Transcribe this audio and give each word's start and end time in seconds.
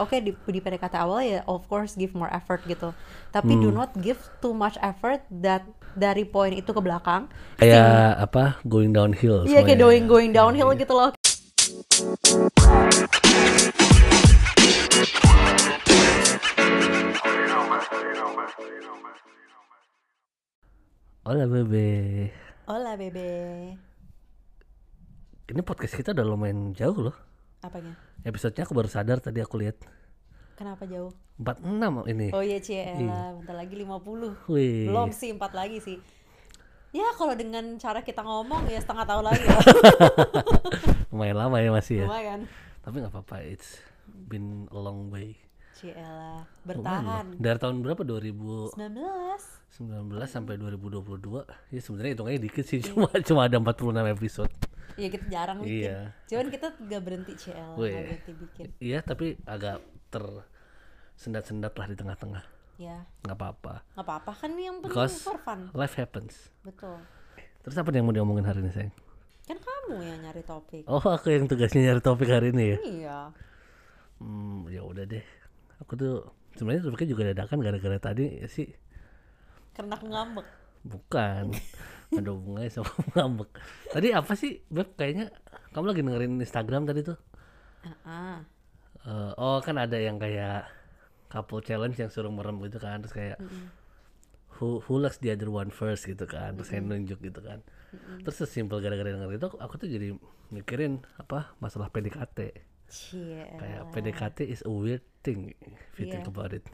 oke 0.00 0.16
di, 0.16 0.32
di 0.32 0.58
PDKT 0.58 0.94
awal 0.96 1.20
ya 1.22 1.40
of 1.44 1.64
course 1.66 1.94
give 1.94 2.12
more 2.12 2.30
effort 2.30 2.64
gitu 2.64 2.90
tapi 3.28 3.52
Hmm. 3.52 3.62
do 3.62 3.70
not 3.70 3.92
give 3.96 4.18
too 4.38 4.52
much 4.52 4.80
effort 4.80 5.20
that 5.30 5.62
dari 5.92 6.24
poin 6.24 6.50
itu 6.52 6.66
ke 6.66 6.78
belakang 6.78 7.26
Kayak 7.56 7.90
apa? 8.20 8.58
Going 8.64 8.90
downhill. 8.90 9.44
iya 9.44 9.60
kayak 9.60 9.74
semuanya. 9.74 9.82
going 9.82 10.04
going 10.06 10.30
downhill 10.30 10.70
gitu 10.72 10.92
loh 10.92 11.10
Hola 21.22 21.44
bebe. 21.46 21.86
hola 22.66 22.94
bebe 22.96 23.28
Ini 25.50 25.60
podcast 25.60 25.94
kita 25.94 26.14
udah 26.14 26.22
lumayan 26.24 26.70
jauh 26.72 26.96
loh. 26.96 27.16
apanya 27.60 27.92
Episodenya 28.20 28.62
aku 28.62 28.74
baru 28.74 28.86
sadar 28.86 29.18
tadi 29.18 29.40
aku 29.40 29.56
lihat 29.56 29.80
kenapa 30.54 30.84
jauh 30.84 31.08
46 31.40 32.04
ini. 32.06 32.28
oh 32.30 32.44
iya 32.44 32.60
cie 32.60 32.84
elah, 32.84 33.32
bentar 33.34 33.56
lagi 33.56 33.72
50 33.74 34.44
Wih. 34.46 34.86
belum 34.86 35.08
sih 35.08 35.32
empat 35.32 35.56
lagi 35.56 35.80
sih 35.80 35.96
ya 36.90 37.06
kalau 37.16 37.32
dengan 37.32 37.64
cara 37.76 38.02
kita 38.02 38.20
ngomong 38.20 38.68
ya 38.68 38.76
setengah 38.76 39.06
tahun 39.06 39.24
lagi 39.24 39.40
ya 39.42 39.56
Lumayan 41.10 41.36
lama 41.38 41.56
ya 41.58 41.70
masih 41.70 41.94
ya. 42.00 42.06
lumayan 42.06 42.40
Tapi 42.80 42.96
nggak 42.96 43.12
apa-apa. 43.12 43.36
It's 43.42 43.76
been 44.06 44.64
a 44.68 44.76
long 44.76 45.08
way. 45.08 45.36
cie 45.72 45.92
Lumayan 45.92 46.44
bertahan 46.62 47.24
loh. 47.26 47.36
Dari 47.36 47.58
tahun 47.58 47.76
berapa? 47.80 48.02
2019 48.02 48.72
19 48.78 49.80
sampai 50.24 50.54
2022. 50.56 51.44
Ya 51.68 51.80
sebenarnya 51.80 52.10
hitungannya 52.14 52.40
dikit 52.42 52.64
Iya. 52.64 52.70
sih. 52.70 52.80
Cuma 52.84 53.08
cuma 53.20 53.40
ada 53.44 53.56
46 53.56 53.84
episode. 54.08 54.52
Iya 54.94 55.08
kita 55.08 55.24
jarang 55.26 55.58
bikin. 55.60 55.74
Iya. 55.82 55.98
Cuman 56.24 56.46
kita 56.48 56.66
gak 56.76 57.02
berhenti 57.02 57.32
CL, 57.36 57.70
Wih. 57.74 57.90
gak 57.90 58.02
berhenti 58.06 58.32
bikin. 58.34 58.66
Iya, 58.78 58.98
tapi 59.00 59.26
agak 59.44 59.78
tersendat-sendat 60.10 61.74
lah 61.74 61.86
di 61.86 61.96
tengah-tengah. 61.96 62.44
Ya, 62.76 63.04
Nggak 63.20 63.36
apa-apa. 63.36 63.74
nggak 63.92 64.06
apa-apa 64.08 64.32
kan 64.34 64.50
yang 64.56 64.80
penting 64.80 64.88
Because 64.88 65.20
for 65.20 65.36
fun. 65.38 65.68
life 65.72 65.92
happens. 65.94 66.48
Betul. 66.60 66.96
Terus 67.60 67.76
apa 67.76 67.92
yang 67.92 68.08
mau 68.08 68.16
diomongin 68.16 68.42
hari 68.42 68.64
ini, 68.64 68.72
sayang? 68.72 68.94
Kan 69.44 69.60
kamu 69.60 70.00
yang 70.00 70.18
nyari 70.24 70.40
topik. 70.40 70.88
Oh, 70.88 70.96
aku 70.98 71.28
yang 71.28 71.44
tugasnya 71.44 71.84
nyari 71.84 72.00
topik 72.00 72.24
hari 72.26 72.56
ini 72.56 72.64
ya. 72.64 72.78
Iya. 72.80 73.18
Hmm, 74.16 74.64
ya 74.66 74.80
udah 74.80 75.04
deh. 75.04 75.20
Aku 75.78 75.92
tuh 75.92 76.24
sebenarnya 76.56 76.82
topiknya 76.82 77.08
juga 77.10 77.22
dadakan 77.28 77.58
gara-gara 77.60 77.98
tadi 78.00 78.40
sih 78.46 78.68
Karena 79.70 79.94
aku 79.94 80.06
ngambek. 80.08 80.46
bukan 80.82 81.52
ada 82.12 82.30
hubungannya 82.30 82.70
sama 82.70 82.90
ngambek. 83.14 83.50
Tadi 83.88 84.08
apa 84.10 84.32
sih, 84.34 84.62
Beb? 84.66 84.94
Kayaknya 84.94 85.30
kamu 85.70 85.84
lagi 85.86 86.00
dengerin 86.02 86.34
Instagram 86.36 86.82
tadi 86.84 87.00
tuh. 87.02 87.18
Ah, 88.02 88.42
Eh, 89.00 89.32
oh, 89.34 89.64
kan 89.64 89.80
ada 89.80 89.96
yang 89.96 90.20
kayak 90.20 90.68
couple 91.26 91.64
challenge 91.64 91.96
yang 91.96 92.12
suruh 92.12 92.28
merem 92.28 92.60
gitu 92.60 92.76
kan, 92.76 93.00
terus 93.00 93.16
kayak 93.16 93.40
who 94.60 94.84
who 94.84 95.00
likes 95.00 95.16
the 95.18 95.32
other 95.32 95.48
one 95.48 95.72
first 95.72 96.04
gitu 96.04 96.28
kan, 96.28 96.52
terus 96.52 96.68
saya 96.68 96.84
nunjuk 96.84 97.16
gitu 97.16 97.40
kan. 97.40 97.64
Terus 98.20 98.36
sesimpel 98.36 98.84
gara-gara 98.84 99.08
denger 99.08 99.32
itu, 99.32 99.48
aku 99.56 99.80
tuh 99.80 99.88
jadi 99.88 100.12
mikirin 100.52 101.00
apa 101.16 101.56
masalah 101.58 101.88
PDKT. 101.88 102.38
cie. 102.90 103.46
Kayak 103.56 103.88
PDKT 103.88 104.38
is 104.44 104.60
a 104.66 104.72
weird 104.74 105.00
thing 105.22 105.54
if 105.64 105.96
you 105.96 106.04
think 106.04 106.26
Iya. 106.26 106.32
about 106.34 106.52
it. 106.52 106.66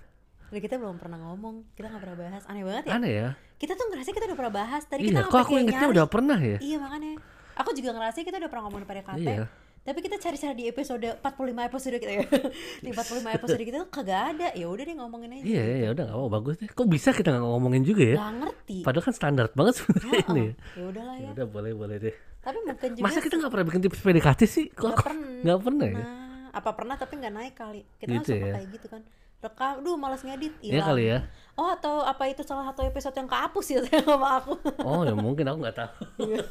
Dan 0.47 0.58
kita 0.58 0.75
belum 0.77 0.97
pernah 0.97 1.19
ngomong, 1.20 1.55
kita 1.72 1.86
gak 1.89 2.00
pernah 2.00 2.16
bahas. 2.16 2.42
Aneh 2.47 2.62
banget 2.62 2.84
ya. 2.86 2.92
Aneh 2.92 3.12
ya? 3.12 3.28
Kita 3.55 3.72
tuh 3.72 3.86
ngerasa 3.89 4.11
kita 4.11 4.25
udah 4.27 4.36
pernah 4.36 4.55
bahas. 4.55 4.83
Tadi 4.84 5.00
kita 5.03 5.11
Iya, 5.11 5.19
sampai 5.20 5.33
kok 5.33 5.41
aku 5.41 5.55
ingetnya 5.56 5.80
nyari. 5.80 5.92
udah 5.92 6.06
pernah 6.06 6.38
ya? 6.38 6.58
Iya 6.58 6.77
makanya. 6.78 7.12
Aku 7.56 7.70
juga 7.72 7.91
ngerasa 7.92 8.16
kita 8.20 8.36
udah 8.36 8.48
pernah 8.48 8.64
ngomongin 8.64 8.86
PDKT. 8.86 9.20
Iya. 9.22 9.44
Tapi 9.83 9.98
kita 10.00 10.16
cari-cari 10.19 10.55
di 10.56 10.64
episode 10.66 11.08
45 11.16 11.22
episode 11.62 11.97
kita 11.97 12.12
ya. 12.12 12.25
di 12.84 12.91
45 12.91 13.22
episode 13.33 13.61
kita 13.61 13.77
tuh 13.80 13.88
kagak 13.88 14.20
ada. 14.33 14.48
Ya 14.53 14.66
udah 14.66 14.83
deh 14.83 14.94
ngomongin 14.94 15.30
aja. 15.33 15.44
Iya, 15.47 15.62
ya 15.78 15.88
udah 15.92 16.05
nggak 16.05 16.19
apa 16.19 16.28
bagus 16.33 16.55
deh. 16.56 16.69
Kok 16.69 16.86
bisa 16.86 17.08
kita 17.10 17.28
nggak 17.33 17.44
ngomongin 17.44 17.83
juga 17.83 18.03
ya? 18.05 18.16
Gak 18.16 18.34
ngerti. 18.36 18.77
Padahal 18.83 19.05
kan 19.05 19.14
standar 19.14 19.47
banget 19.53 19.75
sebenarnya 19.78 20.19
ini. 20.28 20.42
ya. 20.42 20.53
Ya 20.75 20.84
udahlah 20.84 21.14
Ya 21.14 21.22
ya. 21.22 21.28
udah 21.32 21.47
boleh 21.48 21.72
boleh 21.72 21.97
deh. 21.98 22.15
Tapi 22.41 22.59
mungkin 22.60 22.91
juga 22.92 23.04
Masa 23.04 23.19
kita 23.21 23.34
nggak 23.37 23.50
pernah 23.50 23.66
bikin 23.66 23.81
tips 23.82 23.98
PDKT 24.00 24.41
sih? 24.44 24.66
Kok 24.69 24.82
Nggak 24.84 24.98
pernah. 25.00 25.31
nggak 25.41 25.59
pernah 25.60 25.87
ya? 25.87 25.97
Nah, 25.97 26.15
apa 26.53 26.71
pernah 26.72 26.94
tapi 26.94 27.12
nggak 27.16 27.32
naik 27.32 27.54
kali. 27.54 27.81
Kita 27.97 28.10
Gitu 28.10 28.12
kan 28.12 28.22
suka 28.28 28.37
ya. 28.42 28.54
kayak 28.54 28.69
gitu 28.72 28.87
kan. 28.88 29.03
Rekam, 29.47 29.75
duh 29.81 29.95
malas 29.95 30.21
ngedit, 30.21 30.53
Iya 30.59 30.73
hilang. 30.77 30.89
kali 30.91 31.05
ya. 31.07 31.19
Oh 31.55 31.71
atau 31.71 32.03
apa 32.03 32.27
itu 32.27 32.43
salah 32.43 32.67
satu 32.67 32.83
episode 32.83 33.15
yang 33.15 33.27
kehapus 33.27 33.67
ya 33.69 33.79
saya 33.87 34.03
sama 34.03 34.29
aku. 34.37 34.53
Oh 34.83 35.03
ya 35.03 35.15
mungkin 35.15 35.47
aku 35.47 35.59
nggak 35.62 35.77
tahu. 35.77 35.93
Iya. 36.21 36.43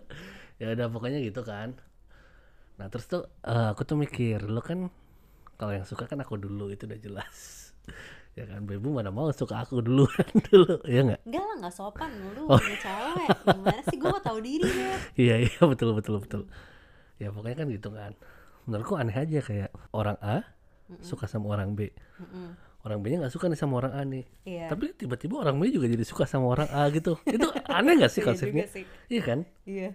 ya 0.60 0.66
udah 0.72 0.86
pokoknya 0.88 1.18
gitu 1.20 1.42
kan. 1.42 1.74
Nah 2.76 2.86
terus 2.86 3.06
tuh 3.06 3.26
eh, 3.40 3.68
aku 3.68 3.82
tuh 3.82 3.96
mikir, 3.96 4.44
lo 4.44 4.60
kan 4.60 4.92
kalau 5.54 5.72
yang 5.72 5.82
suka 5.82 6.04
kan 6.04 6.18
aku 6.18 6.36
dulu 6.36 6.68
itu 6.68 6.84
udah 6.84 6.98
jelas. 6.98 7.36
ya 8.38 8.44
kan, 8.44 8.62
Bebu 8.62 8.90
mana 8.90 9.08
mau 9.08 9.30
suka 9.30 9.62
aku 9.62 9.78
dulu 9.78 10.10
dulu, 10.46 10.82
ya 10.84 11.02
nggak? 11.02 11.22
Enggak 11.22 11.44
lah, 11.44 11.56
nggak 11.60 11.74
sopan 11.74 12.10
lu, 12.34 12.46
Oh. 12.46 12.58
cewek. 12.58 13.28
Gimana 13.46 13.82
sih 13.84 13.96
gue 13.96 14.10
tahu 14.20 14.38
diri 14.38 14.66
ya. 14.66 14.94
Iya 15.14 15.34
iya 15.46 15.60
betul 15.62 15.94
betul 15.94 16.18
betul. 16.18 16.42
Ya 17.16 17.30
pokoknya 17.30 17.56
kan 17.56 17.66
gitu 17.70 17.88
kan. 17.90 18.12
Menurutku 18.66 18.96
aneh 18.96 19.14
aja 19.14 19.38
kayak 19.38 19.70
orang 19.92 20.18
A 20.18 20.42
suka 21.00 21.24
sama 21.26 21.52
orang 21.52 21.72
B. 21.72 21.88
Orang 22.84 23.00
B-nya 23.00 23.24
nggak 23.24 23.32
suka 23.32 23.48
nih 23.48 23.56
sama 23.56 23.80
orang 23.80 23.92
A 23.96 24.04
nih. 24.04 24.24
Iya. 24.44 24.68
Tapi 24.68 24.92
tiba-tiba 24.92 25.40
orang 25.40 25.56
B 25.56 25.72
juga 25.72 25.88
jadi 25.88 26.04
suka 26.04 26.28
sama 26.28 26.52
orang 26.52 26.68
A 26.68 26.84
gitu. 26.92 27.16
Itu 27.24 27.48
aneh 27.64 27.96
gak 27.96 28.12
sih 28.12 28.20
Iya 28.24 28.28
konsepnya? 28.28 28.64
Iya 29.08 29.22
kan? 29.24 29.38
Iya. 29.64 29.88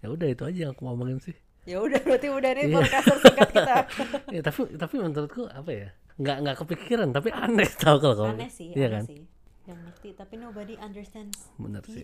Ya 0.00 0.06
udah 0.08 0.28
itu 0.32 0.42
aja 0.48 0.58
yang 0.64 0.72
aku 0.72 0.80
mau 0.82 0.96
ngomongin 0.96 1.20
sih. 1.20 1.36
Ya 1.62 1.78
udah 1.78 2.00
berarti 2.00 2.26
udah 2.26 2.50
nih 2.56 2.64
Iya. 2.66 2.76
podcast 2.80 3.06
singkat 3.20 3.48
kita. 3.52 3.76
ya 4.34 4.40
tapi 4.40 4.60
tapi 4.74 4.94
menurutku 4.96 5.44
apa 5.46 5.70
ya? 5.70 5.88
Nggak 6.16 6.36
nggak 6.40 6.56
kepikiran 6.64 7.08
tapi 7.12 7.28
aneh 7.30 7.68
tau 7.76 7.96
kalau 8.00 8.16
kamu. 8.16 8.32
aneh 8.40 8.48
sih, 8.48 8.68
Iya 8.72 8.88
aneh 8.88 8.94
kan? 8.96 9.04
sih. 9.06 9.20
Yang 9.62 9.78
ngerti 9.86 10.08
tapi 10.16 10.34
nobody 10.40 10.74
understands 10.80 11.38
Bener 11.54 11.84
sih. 11.84 12.02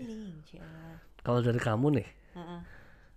Kalau 1.24 1.40
dari 1.40 1.58
kamu 1.58 1.86
nih, 1.98 2.08
Heeh. 2.36 2.60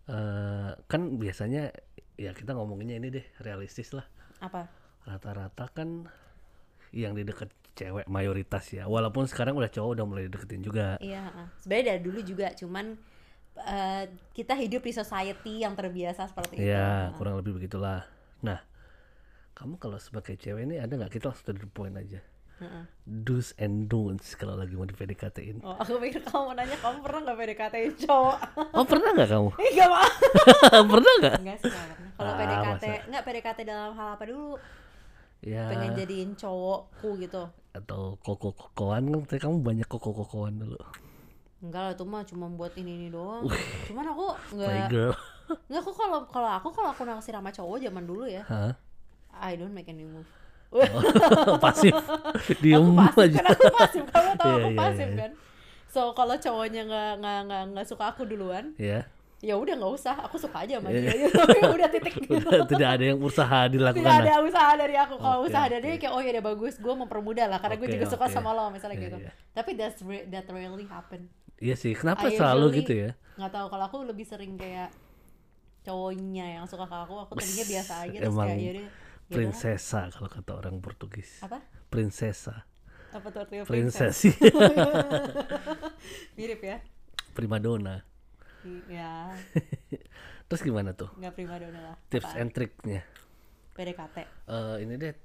eh 0.10 0.70
kan 0.88 1.02
biasanya 1.16 1.70
ya 2.16 2.32
kita 2.32 2.56
ngomonginnya 2.56 2.98
ini 2.98 3.08
deh 3.12 3.26
realistis 3.40 3.92
lah. 3.92 4.08
Apa? 4.40 4.66
Rata-rata 5.04 5.66
kan 5.72 6.06
yang 6.92 7.16
di 7.16 7.24
deket 7.24 7.50
cewek 7.74 8.06
mayoritas 8.06 8.68
ya. 8.70 8.86
Walaupun 8.86 9.26
sekarang 9.26 9.56
udah 9.56 9.72
cowok 9.72 9.90
udah 9.96 10.06
mulai 10.06 10.28
deketin 10.28 10.62
juga. 10.62 11.00
Iya, 11.00 11.24
heeh. 11.24 11.48
sebenarnya 11.58 11.86
dari 11.96 12.02
dulu 12.04 12.20
juga, 12.22 12.48
cuman 12.54 12.86
eh, 13.58 14.04
kita 14.32 14.54
hidup 14.56 14.82
di 14.84 14.94
society 14.94 15.64
yang 15.64 15.74
terbiasa 15.74 16.28
seperti 16.28 16.60
itu. 16.60 16.70
Ya 16.70 17.12
kurang 17.16 17.40
lebih 17.40 17.58
begitulah. 17.58 18.06
Nah, 18.44 18.60
kamu 19.54 19.80
kalau 19.80 19.98
sebagai 19.98 20.36
cewek 20.36 20.68
ini 20.68 20.78
ada 20.78 20.92
nggak 20.92 21.12
kita 21.12 21.32
langsung 21.32 21.56
to 21.56 21.58
the 21.58 21.68
point 21.68 21.96
aja. 21.96 22.20
Heeh. 22.62 22.84
Do's 23.02 23.58
and 23.58 23.90
don'ts 23.90 24.38
kalau 24.38 24.54
lagi 24.54 24.78
mau 24.78 24.86
di 24.86 24.94
PDKT-in. 24.94 25.66
Oh, 25.66 25.74
aku 25.82 25.98
pikir 25.98 26.22
kamu 26.22 26.42
mau 26.46 26.54
nanya 26.54 26.78
kamu 26.78 27.02
pernah 27.02 27.20
nggak 27.26 27.38
PDKT-in 27.42 27.94
cowok? 28.06 28.38
Oh 28.78 28.86
pernah 28.86 29.10
nggak 29.18 29.30
kamu? 29.34 29.50
Gak 29.58 29.90
mau. 29.90 30.06
pernah 30.94 31.12
nggak? 31.26 31.36
Enggak 31.42 31.58
sih, 31.58 31.72
nggak 31.74 31.88
pernah. 31.90 32.12
Kalau 32.14 32.30
Ah, 32.30 32.38
PDKT, 32.38 32.84
masa? 32.86 33.06
enggak 33.10 33.24
PDKT 33.26 33.60
dalam 33.66 33.92
hal 33.98 34.08
apa 34.14 34.24
dulu? 34.30 34.62
Ya 35.42 35.66
Pengen 35.68 35.98
jadiin 35.98 36.32
cowokku 36.38 37.18
gitu. 37.18 37.50
atau 37.72 38.20
koko-kokoan 38.20 39.10
kan 39.10 39.20
tadi 39.26 39.40
kamu 39.42 39.64
banyak 39.64 39.88
koko-kokoan 39.88 40.60
dulu. 40.60 40.78
Enggak 41.62 41.82
lah, 41.82 41.92
itu 41.94 42.04
mah 42.04 42.22
cuma 42.26 42.46
buat 42.50 42.74
ini 42.76 42.92
ini 42.96 43.08
doang. 43.08 43.48
Cuman 43.88 44.06
aku 44.06 44.26
enggak 44.54 44.92
enggak 44.92 45.78
aku 45.82 45.92
kalau 45.94 46.20
kalau 46.28 46.50
aku 46.52 46.68
kalau 46.70 46.90
aku 46.92 47.04
naksir 47.04 47.32
sama 47.32 47.50
cowok 47.50 47.80
zaman 47.80 48.04
dulu 48.04 48.28
ya, 48.28 48.44
Hah? 48.46 48.76
I 49.32 49.56
don't 49.56 49.72
make 49.72 49.88
any 49.88 50.04
move. 50.04 50.28
Pasif. 51.64 51.92
Diem 52.60 52.80
aku 52.80 52.92
pasif 52.96 53.18
aja. 53.24 53.38
kan 53.40 53.48
aku 53.52 53.68
pasif, 53.76 54.04
kamu 54.08 54.32
tahu 54.36 54.48
Iya, 54.48 54.56
aku 54.58 54.70
iya, 54.70 54.80
pasif 54.80 55.08
iya. 55.08 55.20
kan. 55.20 55.32
So 55.88 56.02
kalau 56.12 56.36
cowoknya 56.36 56.82
nggak 56.88 57.12
nggak 57.20 57.64
nggak 57.72 57.86
suka 57.88 58.04
aku 58.12 58.24
duluan, 58.24 58.76
Ya. 58.76 59.08
Ya 59.42 59.58
udah 59.58 59.74
nggak 59.74 59.94
usah, 59.98 60.16
aku 60.22 60.38
suka 60.38 60.62
aja 60.62 60.78
sama 60.78 60.90
Iya. 60.90 61.02
dia. 61.02 61.14
gitu. 61.26 61.38
udah 61.68 61.90
titik 61.90 62.14
gitu. 62.22 62.38
Tidak 62.46 62.90
ada 62.92 63.04
yang 63.04 63.18
usaha 63.18 63.60
dilakukan. 63.66 63.98
Tidak 64.00 64.14
lah. 64.14 64.22
ada 64.24 64.36
usaha 64.40 64.72
dari 64.76 64.96
aku. 64.96 65.18
Kalau 65.18 65.38
Oke, 65.42 65.50
usaha 65.50 65.66
dari 65.66 65.82
dia 65.84 65.98
kayak 65.98 66.14
oh 66.14 66.22
ya 66.22 66.30
udah 66.32 66.46
bagus, 66.48 66.74
gue 66.78 66.94
mempermudah 66.96 67.46
lah 67.48 67.58
karena 67.58 67.76
gue 67.76 67.88
Oke, 67.90 67.96
juga 67.96 68.06
suka 68.08 68.26
oke. 68.26 68.32
sama 68.32 68.50
lo 68.52 68.70
misalnya 68.70 68.96
Iya, 68.96 69.06
gitu. 69.08 69.18
iya. 69.20 69.32
Tapi 69.52 69.70
that's 69.74 70.00
re- 70.02 70.26
that 70.28 70.46
rarely 70.46 70.86
happen. 70.86 71.26
Iya 71.58 71.74
sih. 71.74 71.94
Kenapa 71.94 72.26
I 72.26 72.38
selalu 72.38 72.62
usually- 72.64 72.80
gitu 72.80 72.94
ya? 72.96 73.12
nggak 73.32 73.52
tahu 73.52 73.66
kalau 73.68 73.86
aku 73.86 73.98
lebih 74.04 74.24
sering 74.24 74.54
kayak 74.54 74.94
cowoknya 75.82 76.46
yang 76.56 76.66
suka 76.66 76.86
ke 76.86 76.94
aku 76.94 77.16
aku 77.18 77.32
tadinya 77.36 77.66
biasa 77.74 77.94
aja 78.06 78.18
terus 78.20 78.30
Emang 78.30 78.46
kayak 78.46 78.60
yaudah 78.60 78.74
yaudah. 78.78 79.00
Prinsesa 79.32 80.02
kalau 80.12 80.30
kata 80.30 80.52
orang 80.54 80.76
Portugis. 80.78 81.42
apa 81.42 81.58
Prinsesa. 81.90 82.68
apa 83.10 83.28
tuh 83.28 83.40
artinya 83.42 83.64
princess 83.66 84.16
Prinsesi. 84.22 84.30
mirip 86.34 86.62
ya 86.62 86.78
Primadona. 87.32 88.04
Ya 88.88 89.32
Terus 90.48 90.62
gimana 90.62 90.92
tuh? 90.92 91.08
nggak 91.16 91.32
primadona 91.32 91.80
lah 91.82 91.96
Tips 92.08 92.28
Apa? 92.28 92.40
and 92.40 92.52
triknya. 92.52 93.02
PDKT 93.72 94.18
Eh 94.46 94.76
ini 94.82 94.96
deh. 94.96 95.16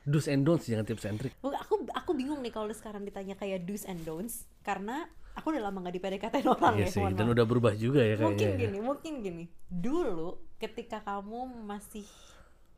Do's 0.00 0.26
and 0.26 0.42
don'ts 0.42 0.64
jangan 0.64 0.82
tips 0.82 1.04
and 1.04 1.16
trick. 1.16 1.34
Aku 1.36 1.84
aku 1.86 2.10
bingung 2.14 2.40
nih 2.40 2.48
kalau 2.48 2.70
sekarang 2.70 3.02
ditanya 3.02 3.34
kayak 3.34 3.62
do's 3.62 3.84
and 3.84 4.00
don'ts 4.00 4.46
karena 4.60 5.04
aku 5.32 5.50
udah 5.50 5.62
lama 5.62 5.78
nggak 5.80 5.94
di 5.94 6.00
PDKT 6.00 6.34
orang 6.50 6.74
Iya 6.76 6.86
ya 6.86 6.88
sih, 6.88 7.02
dan 7.12 7.26
udah 7.28 7.44
berubah 7.44 7.74
juga 7.74 8.00
ya 8.00 8.14
mungkin 8.16 8.38
kayaknya. 8.48 8.56
ya. 8.56 8.62
gini 8.64 8.78
mungkin 8.78 9.12
gini 9.20 9.44
dulu 9.66 10.30
ketika 10.56 11.00
kamu 11.00 11.40
masih 11.62 12.06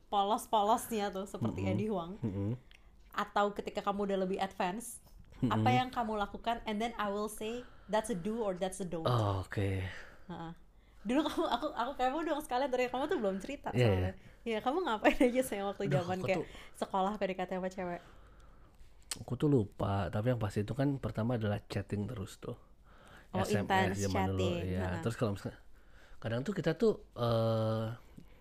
polos-polosnya 0.09 1.09
tuh 1.09 1.25
seperti 1.25 1.65
Eddie 1.65 1.89
Huang 1.89 2.21
Mm-mm. 2.21 2.53
atau 3.13 3.53
ketika 3.53 3.81
kamu 3.83 4.05
udah 4.05 4.19
lebih 4.21 4.39
advance 4.39 5.01
apa 5.45 5.69
yang 5.69 5.91
kamu 5.91 6.15
lakukan 6.17 6.63
and 6.65 6.79
then 6.79 6.95
I 6.97 7.09
will 7.09 7.27
say 7.27 7.67
that's 7.93 8.09
a 8.09 8.17
do 8.17 8.41
or 8.41 8.57
that's 8.57 8.81
a 8.81 8.87
don't 8.89 9.05
Oh, 9.05 9.45
oke. 9.45 9.69
Ha. 10.27 10.57
dulu 11.03 11.21
kamu 11.21 11.45
aku 11.51 11.67
aku 11.75 11.93
kamu 11.99 12.19
dong 12.25 12.41
sekalian 12.41 12.71
dari 12.71 12.87
kamu 12.87 13.05
tuh 13.05 13.19
belum 13.19 13.37
cerita 13.37 13.69
Iya, 13.71 13.85
soalnya 13.85 14.13
ya 14.43 14.59
kamu 14.59 14.79
ngapain 14.83 15.19
aja 15.21 15.43
sih 15.45 15.59
waktu 15.61 15.83
zaman 15.87 16.19
kayak 16.23 16.39
tuh- 16.41 16.49
sekolah 16.79 17.13
PDKT 17.15 17.51
sama 17.53 17.69
cewek 17.69 18.01
Aku 19.21 19.37
tuh 19.37 19.45
lupa, 19.47 20.09
tapi 20.09 20.33
yang 20.33 20.41
pasti 20.41 20.65
itu 20.65 20.73
kan 20.73 20.97
pertama 20.97 21.37
adalah 21.37 21.61
chatting 21.69 22.09
terus 22.09 22.41
tuh. 22.41 22.57
Oh, 23.29 23.45
intense 23.45 24.09
chatting, 24.09 24.73
ya. 24.73 24.89
ha-ha. 24.89 25.05
Terus 25.05 25.21
kalau 25.21 25.37
misalnya 25.37 25.61
kadang 26.17 26.41
tuh 26.41 26.57
kita 26.57 26.73
tuh 26.73 26.97
eh 27.13 27.93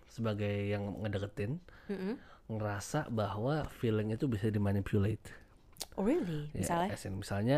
sebagai 0.07 0.71
yang 0.71 0.95
ngedeketin 1.03 1.59
Mm-mm. 1.87 2.15
ngerasa 2.47 3.11
bahwa 3.11 3.67
feeling 3.67 4.15
itu 4.15 4.31
bisa 4.31 4.47
dimanipulate. 4.47 5.19
oh 5.99 6.07
really 6.07 6.47
Ya, 6.51 6.63
misalnya 6.63 6.95
in, 6.95 7.13
misalnya 7.19 7.57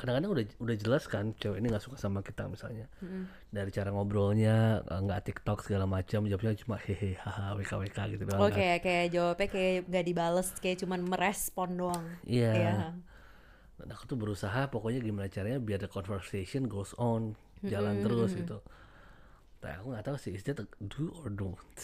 kadang-kadang 0.00 0.32
udah 0.32 0.44
udah 0.64 0.76
jelas 0.80 1.04
kan 1.04 1.36
cewek 1.36 1.60
ini 1.60 1.68
nggak 1.68 1.84
suka 1.84 2.00
sama 2.00 2.24
kita 2.24 2.48
misalnya 2.48 2.88
dari 3.52 3.68
cara 3.68 3.92
ngobrolnya 3.92 4.80
nggak 4.88 5.20
TikTok 5.28 5.60
segala 5.68 5.84
macam 5.84 6.24
jawabnya 6.24 6.56
cuma 6.56 6.80
hehe 6.80 7.20
haha 7.20 7.52
wk 7.60 7.72
wk 7.76 7.98
gitu 8.16 8.22
doang 8.24 8.48
Oke, 8.48 8.56
kan. 8.56 8.80
kayak 8.80 9.06
jawabnya 9.12 9.48
kayak 9.52 9.76
gak 9.92 10.04
dibales, 10.08 10.48
kayak 10.58 10.76
cuman 10.80 11.00
merespon 11.04 11.70
doang. 11.76 12.04
Iya. 12.24 12.52
Iya. 12.56 12.74
Dan 13.76 13.88
aku 13.92 14.04
tuh 14.08 14.16
berusaha 14.16 14.68
pokoknya 14.72 15.00
gimana 15.04 15.28
caranya 15.28 15.60
biar 15.60 15.80
the 15.80 15.88
conversation 15.88 16.64
goes 16.68 16.96
on 16.96 17.36
jalan 17.60 18.00
terus 18.00 18.32
gitu. 18.32 18.64
Tapi 19.60 19.76
aku 19.76 19.86
nggak 19.92 20.04
tahu 20.08 20.16
sih 20.16 20.32
is 20.32 20.44
that 20.48 20.60
a 20.60 20.66
do 20.88 21.12
or 21.20 21.28
don't. 21.28 21.80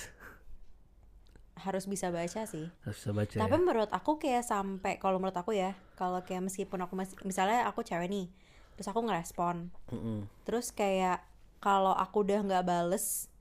Harus 1.57 1.89
bisa 1.89 2.13
baca 2.13 2.45
sih. 2.45 2.69
Harus 2.85 2.97
bisa 3.01 3.11
baca 3.17 3.33
Tapi 3.33 3.55
ya. 3.57 3.61
menurut 3.61 3.91
aku 3.91 4.21
kayak 4.21 4.45
sampai 4.45 5.01
kalau 5.01 5.17
menurut 5.17 5.37
aku 5.37 5.57
ya, 5.57 5.73
kalau 5.97 6.21
kayak 6.21 6.45
meskipun 6.45 6.85
aku 6.85 6.93
masih 6.95 7.17
misalnya 7.25 7.65
aku 7.65 7.81
cewek 7.81 8.07
nih, 8.07 8.29
terus 8.77 8.89
aku 8.93 9.01
ngerespon, 9.01 9.73
Mm-mm. 9.89 10.29
terus 10.45 10.69
kayak 10.71 11.25
kalau 11.59 11.97
aku 11.97 12.23
udah 12.29 12.45
nggak 12.45 12.65
bales, 12.69 13.33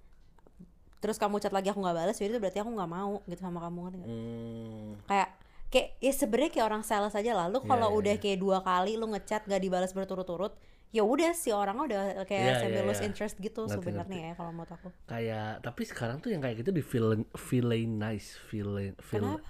terus 1.04 1.20
kamu 1.20 1.44
chat 1.44 1.52
lagi 1.52 1.70
aku 1.70 1.84
nggak 1.84 1.98
bales, 2.02 2.16
jadi 2.16 2.32
itu 2.34 2.40
berarti 2.40 2.60
aku 2.64 2.72
nggak 2.72 2.92
mau 2.92 3.20
gitu 3.28 3.42
sama 3.44 3.60
kamu 3.62 3.80
kan? 3.84 3.94
Hmm, 4.00 4.88
Kayak 5.06 5.30
kayak 5.70 5.88
ya 6.00 6.14
sebenarnya 6.16 6.52
kayak 6.56 6.68
orang 6.72 6.84
sales 6.88 7.14
aja 7.14 7.32
lah. 7.36 7.52
Lu 7.52 7.60
kalau 7.68 7.92
iya, 7.92 7.98
udah 8.00 8.16
kayak 8.16 8.40
dua 8.40 8.64
kali 8.64 8.96
lu 8.96 9.12
ngechat 9.12 9.44
gak 9.44 9.60
dibalas 9.60 9.92
berturut-turut, 9.92 10.56
ya 10.95 11.03
udah 11.03 11.36
si 11.36 11.51
orang 11.51 11.75
udah 11.77 12.24
kayak 12.24 12.39
Iya, 12.42 12.56
semi 12.57 12.71
iya, 12.74 12.83
lose 12.83 13.03
iya. 13.03 13.06
interest 13.06 13.36
gitu 13.38 13.68
sebenarnya 13.68 14.21
ya 14.25 14.33
kalau 14.33 14.50
menurut 14.50 14.71
aku. 14.71 14.88
kayak 15.06 15.59
tapi 15.59 15.81
sekarang 15.83 16.18
tuh 16.18 16.31
yang 16.31 16.39
kayak 16.39 16.56
gitu 16.57 16.71
di 16.71 16.80
feel 16.80 17.07
feeling 17.36 18.00
nice 18.00 18.39
feel 18.39 18.80
Kenapa? 19.03 19.44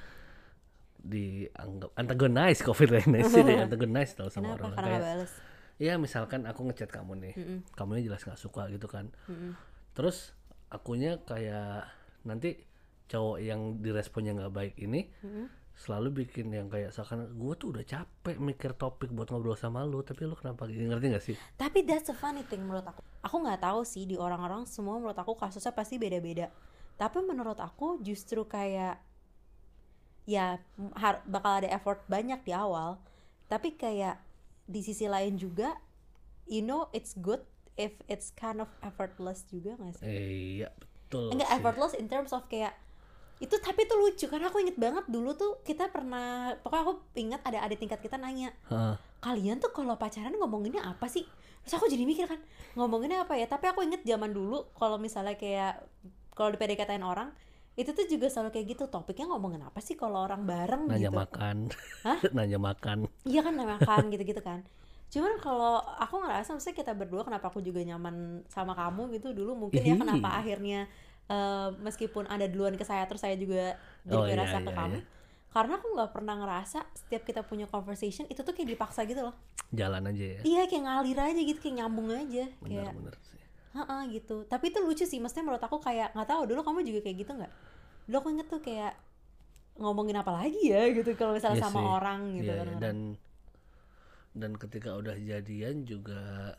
dianggap 0.98 1.90
antagonize 1.94 2.60
kok 2.60 2.74
feeling 2.74 3.06
nice 3.08 3.30
sih 3.30 3.42
deh 3.42 3.62
antagonize 3.66 4.12
tau 4.12 4.26
sama 4.28 4.52
Kenapa? 4.52 4.58
orang 4.58 4.74
Karena 4.74 4.90
kayak 4.90 5.02
bales. 5.06 5.32
ya 5.78 5.94
misalkan 5.96 6.42
aku 6.44 6.66
ngechat 6.66 6.90
kamu 6.90 7.14
nih 7.22 7.34
kamunya 7.74 8.02
jelas 8.04 8.26
nggak 8.26 8.40
suka 8.40 8.66
gitu 8.70 8.88
kan 8.88 9.14
terus 9.94 10.34
akunya 10.68 11.22
kayak 11.22 11.86
nanti 12.24 12.58
cowok 13.06 13.38
yang 13.38 13.62
diresponnya 13.80 14.34
nggak 14.34 14.50
baik 14.52 14.76
ini 14.80 15.14
selalu 15.76 16.24
bikin 16.24 16.50
yang 16.50 16.66
kayak 16.66 16.90
seakan 16.90 17.28
gue 17.30 17.54
tuh 17.54 17.70
udah 17.70 17.84
capek 17.84 18.40
mikir 18.40 18.72
topik 18.74 19.12
buat 19.12 19.28
ngobrol 19.28 19.54
sama 19.54 19.84
lu 19.84 20.00
tapi 20.00 20.24
lu 20.24 20.34
kenapa 20.34 20.66
gini 20.66 20.88
ngerti 20.88 21.06
gak 21.10 21.26
sih 21.26 21.36
Tapi 21.54 21.84
that's 21.84 22.08
a 22.08 22.16
funny 22.16 22.42
thing 22.42 22.64
menurut 22.64 22.84
aku. 22.86 23.04
Aku 23.22 23.36
nggak 23.38 23.60
tahu 23.60 23.84
sih 23.84 24.04
di 24.04 24.16
orang-orang 24.16 24.64
semua 24.66 24.96
menurut 24.96 25.14
aku 25.14 25.36
kasusnya 25.36 25.72
pasti 25.72 25.96
beda-beda. 25.96 26.48
Tapi 26.96 27.20
menurut 27.22 27.58
aku 27.58 28.00
justru 28.00 28.46
kayak 28.46 29.04
ya 30.26 30.58
har- 30.96 31.22
bakal 31.26 31.60
ada 31.60 31.70
effort 31.70 32.02
banyak 32.08 32.40
di 32.42 32.52
awal. 32.52 32.98
Tapi 33.46 33.76
kayak 33.76 34.18
di 34.66 34.80
sisi 34.80 35.06
lain 35.06 35.36
juga, 35.36 35.76
you 36.46 36.60
know 36.60 36.88
it's 36.90 37.14
good 37.14 37.44
if 37.76 37.94
it's 38.06 38.32
kind 38.32 38.58
of 38.58 38.72
effortless 38.80 39.44
juga 39.46 39.76
nggak 39.76 40.00
sih? 40.00 40.06
eh, 40.08 40.32
iya 40.58 40.70
betul 40.72 41.30
Enggak 41.30 41.46
sih. 41.46 41.56
effortless 41.60 41.94
in 41.94 42.08
terms 42.08 42.32
of 42.32 42.48
kayak 42.48 42.74
itu 43.36 43.56
tapi 43.60 43.84
itu 43.84 43.96
lucu 44.00 44.26
karena 44.32 44.48
aku 44.48 44.64
inget 44.64 44.80
banget 44.80 45.04
dulu 45.12 45.36
tuh 45.36 45.60
kita 45.68 45.92
pernah 45.92 46.56
pokoknya 46.64 46.84
aku 46.88 46.94
ingat 47.20 47.42
ada 47.44 47.68
adik 47.68 47.84
tingkat 47.84 48.00
kita 48.00 48.16
nanya 48.16 48.56
Hah, 48.72 48.96
kalian 49.20 49.60
tuh 49.60 49.76
kalau 49.76 50.00
pacaran 50.00 50.32
ngomonginnya 50.32 50.88
apa 50.88 51.12
sih? 51.12 51.28
Terus 51.66 51.76
aku 51.76 51.92
jadi 51.92 52.08
mikir 52.08 52.30
kan 52.32 52.40
ngomonginnya 52.80 53.28
apa 53.28 53.36
ya? 53.36 53.50
Tapi 53.50 53.66
aku 53.74 53.84
inget 53.84 54.08
zaman 54.08 54.32
dulu 54.32 54.72
kalau 54.80 54.96
misalnya 54.96 55.36
kayak 55.36 55.84
kalau 56.32 56.54
di 56.54 56.58
PDKT-in 56.62 57.04
orang 57.04 57.34
itu 57.76 57.92
tuh 57.92 58.08
juga 58.08 58.32
selalu 58.32 58.56
kayak 58.56 58.66
gitu 58.72 58.84
topiknya 58.88 59.28
ngomongin 59.36 59.68
apa 59.68 59.84
sih 59.84 60.00
kalau 60.00 60.24
orang 60.24 60.48
bareng 60.48 60.88
nanya 60.88 61.12
gitu? 61.12 61.20
makan. 61.20 61.58
Hah? 62.08 62.20
nanya 62.38 62.60
makan. 62.62 62.98
Iya 63.28 63.44
kan 63.44 63.54
makan 63.60 64.04
gitu-gitu 64.16 64.40
kan. 64.40 64.64
Cuman 65.12 65.36
kalau 65.44 65.84
aku 66.00 66.24
ngerasa 66.24 66.56
maksudnya 66.56 66.78
kita 66.80 66.92
berdua 66.96 67.28
kenapa 67.28 67.52
aku 67.52 67.60
juga 67.60 67.84
nyaman 67.84 68.48
sama 68.48 68.72
kamu 68.72 69.20
gitu 69.20 69.36
dulu 69.36 69.68
mungkin 69.68 69.84
ya 69.84 69.96
Ih. 69.96 70.00
kenapa 70.00 70.40
akhirnya 70.40 70.88
eh, 71.28 71.70
meskipun 71.78 72.26
ada 72.26 72.46
duluan 72.46 72.74
ke 72.74 72.84
saya 72.84 73.04
terus 73.04 73.20
saya 73.20 73.34
juga 73.34 73.76
jadi 74.02 74.14
Oh, 74.14 74.24
iya, 74.24 74.34
ngerasa 74.36 74.58
ke 74.60 74.68
iya, 74.68 74.78
kamu. 74.78 74.96
iya. 74.96 75.04
karena 75.50 75.74
aku 75.74 75.88
nggak 75.90 76.12
pernah 76.12 76.36
ngerasa 76.36 76.80
setiap 76.94 77.24
kita 77.24 77.42
punya 77.42 77.64
conversation 77.66 78.28
itu 78.28 78.40
tuh 78.40 78.52
kayak 78.52 78.76
dipaksa 78.76 79.02
gitu 79.04 79.24
loh. 79.24 79.36
Jalan 79.72 80.04
aja 80.06 80.26
ya? 80.36 80.40
Iya 80.44 80.62
kayak 80.68 80.84
ngalir 80.84 81.16
aja 81.18 81.42
gitu 81.42 81.60
kayak 81.60 81.76
nyambung 81.80 82.12
aja 82.12 82.44
kayak 82.60 82.92
bener-bener 82.92 83.16
sih. 83.24 83.40
Heeh 83.72 84.02
gitu. 84.12 84.44
Tapi 84.46 84.66
itu 84.68 84.80
lucu 84.80 85.04
sih 85.04 85.16
maksudnya 85.18 85.48
menurut 85.48 85.64
aku 85.64 85.80
kayak 85.80 86.12
nggak 86.12 86.28
tahu 86.28 86.42
dulu 86.44 86.60
kamu 86.60 86.84
juga 86.84 87.00
kayak 87.02 87.18
gitu 87.18 87.32
nggak? 87.34 87.52
Dulu 88.06 88.16
aku 88.18 88.30
inget 88.30 88.48
tuh 88.48 88.60
kayak 88.60 88.94
ngomongin 89.76 90.16
apa 90.16 90.32
lagi 90.34 90.72
ya 90.72 90.92
gitu 90.92 91.16
kalau 91.16 91.34
misalnya 91.34 91.56
Iya 91.56 91.66
sama 91.66 91.80
sih. 91.80 91.88
orang 91.90 92.20
gitu 92.36 92.48
Iya, 92.48 92.60
kan 92.60 92.68
iya. 92.68 92.80
dan 92.80 92.98
dan 94.36 94.52
ketika 94.56 94.92
udah 94.92 95.16
jadian 95.16 95.76
juga 95.84 96.52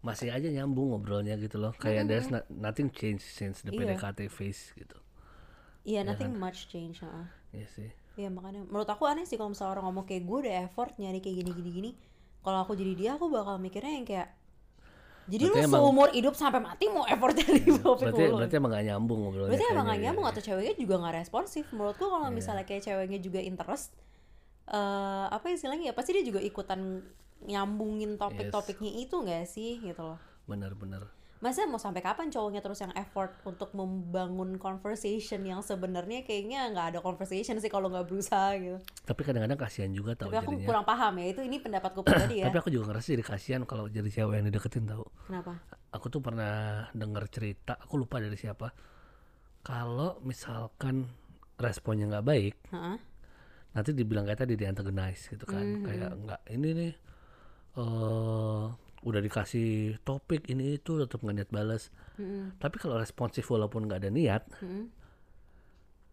masih 0.00 0.32
aja 0.32 0.48
nyambung 0.48 0.96
ngobrolnya 0.96 1.36
gitu 1.36 1.60
loh. 1.60 1.76
Kayak 1.76 2.08
there's 2.08 2.28
not, 2.32 2.48
nothing 2.48 2.88
change 2.88 3.20
since 3.20 3.60
the 3.60 3.72
Iya. 3.72 3.96
PDKT 3.96 4.32
phase 4.32 4.72
gitu. 4.72 4.96
Iya 5.84 6.04
nothing 6.04 6.36
much 6.36 6.68
change 6.68 7.00
heeh. 7.00 7.26
Iya 7.52 7.66
sih. 7.68 7.88
Iya 8.16 8.28
makanya 8.28 8.64
menurut 8.64 8.88
aku 8.88 9.04
aneh 9.08 9.24
sih 9.24 9.36
kalau 9.36 9.52
misalnya 9.52 9.76
orang 9.80 9.84
ngomong 9.92 10.04
kayak 10.04 10.24
gue 10.24 10.38
udah 10.48 10.54
effort 10.64 10.92
nyari 10.96 11.20
kayak 11.20 11.44
gini 11.44 11.50
gini 11.52 11.70
gini. 11.70 11.90
Kalau 12.40 12.64
aku 12.64 12.72
jadi 12.72 12.92
dia 12.96 13.10
aku 13.16 13.28
bakal 13.28 13.60
mikirnya 13.60 13.92
yang 14.00 14.08
kayak 14.08 14.28
jadi 15.30 15.46
Berarti 15.46 15.60
lu 15.62 15.66
emang- 15.70 15.82
seumur 15.84 16.08
hidup 16.10 16.34
sampai 16.34 16.58
mati 16.58 16.84
mau 16.90 17.06
effort 17.06 17.36
dari 17.38 17.62
topik 17.62 18.10
berarti 18.10 18.22
mulu 18.26 18.36
berarti 18.40 18.54
emang 18.58 18.70
gak 18.74 18.86
nyambung 18.90 19.18
ngobrolnya 19.22 19.50
berarti 19.52 19.66
emang 19.70 19.84
gak 19.86 19.94
iya, 19.94 20.04
nyambung 20.08 20.24
iya. 20.26 20.32
atau 20.34 20.42
ceweknya 20.42 20.74
juga 20.74 20.94
gak 21.06 21.14
responsif. 21.22 21.64
Menurutku 21.70 22.04
kalau 22.08 22.28
misalnya 22.32 22.64
kayak 22.66 22.82
ceweknya 22.82 23.18
juga 23.20 23.38
interest 23.38 23.94
eh 24.70 25.26
apa 25.30 25.46
istilahnya 25.50 25.90
ya? 25.90 25.94
Pasti 25.94 26.10
dia 26.18 26.24
juga 26.26 26.40
ikutan 26.40 27.04
nyambungin 27.44 28.20
topik-topiknya 28.20 28.92
itu 29.04 29.16
gak 29.24 29.46
sih 29.48 29.80
gitu 29.80 30.02
loh. 30.14 30.20
Bener-bener 30.44 31.20
masa 31.40 31.64
mau 31.64 31.80
sampai 31.80 32.04
kapan 32.04 32.28
cowoknya 32.28 32.60
terus 32.60 32.84
yang 32.84 32.92
effort 32.92 33.32
untuk 33.48 33.72
membangun 33.72 34.60
conversation 34.60 35.40
yang 35.40 35.64
sebenarnya 35.64 36.20
kayaknya 36.20 36.68
nggak 36.68 36.86
ada 36.92 37.00
conversation 37.00 37.56
sih 37.56 37.72
kalau 37.72 37.88
nggak 37.88 38.04
berusaha 38.04 38.60
gitu. 38.60 38.76
Tapi 39.08 39.20
kadang-kadang 39.24 39.56
kasihan 39.56 39.88
juga 39.88 40.12
tau 40.12 40.28
tapi 40.28 40.36
aku 40.36 40.52
jadinya. 40.52 40.68
kurang 40.68 40.84
paham 40.84 41.16
ya 41.16 41.26
itu 41.32 41.40
ini 41.40 41.56
pendapatku 41.56 42.04
pribadi 42.04 42.36
ya. 42.44 42.52
tapi 42.52 42.60
aku 42.60 42.68
juga 42.68 42.92
ngerasa 42.92 43.06
jadi 43.16 43.24
kasihan 43.24 43.62
kalau 43.64 43.88
jadi 43.88 44.04
cewek 44.12 44.36
yang 44.36 44.46
dideketin 44.52 44.84
tau. 44.84 45.08
Kenapa? 45.24 45.64
Aku 45.96 46.12
tuh 46.12 46.20
pernah 46.20 46.86
denger 46.92 47.24
cerita 47.32 47.80
aku 47.80 47.96
lupa 47.96 48.20
dari 48.20 48.36
siapa. 48.36 48.68
Kalau 49.64 50.20
misalkan 50.20 51.08
responnya 51.56 52.04
nggak 52.04 52.26
baik 52.28 52.54
Heeh. 52.68 52.96
nanti 53.72 53.90
dibilang 53.96 54.28
kayak 54.28 54.44
tadi 54.44 54.60
di 54.60 54.68
antagonize 54.68 55.24
gitu 55.32 55.48
kan. 55.48 55.64
Hmm, 55.64 55.84
kayak 55.88 56.10
nggak 56.20 56.40
ini 56.52 56.68
nih 56.76 56.92
eh 57.78 58.64
udah 59.00 59.20
dikasih 59.24 59.96
topik 60.04 60.44
ini 60.52 60.76
itu 60.76 61.00
tetap 61.00 61.24
nggak 61.24 61.36
niat 61.40 61.50
balas 61.50 61.88
Mm-mm. 62.20 62.60
tapi 62.60 62.76
kalau 62.76 63.00
responsif 63.00 63.48
walaupun 63.48 63.88
nggak 63.88 64.00
ada 64.04 64.10
niat 64.12 64.42
Mm-mm. 64.60 64.92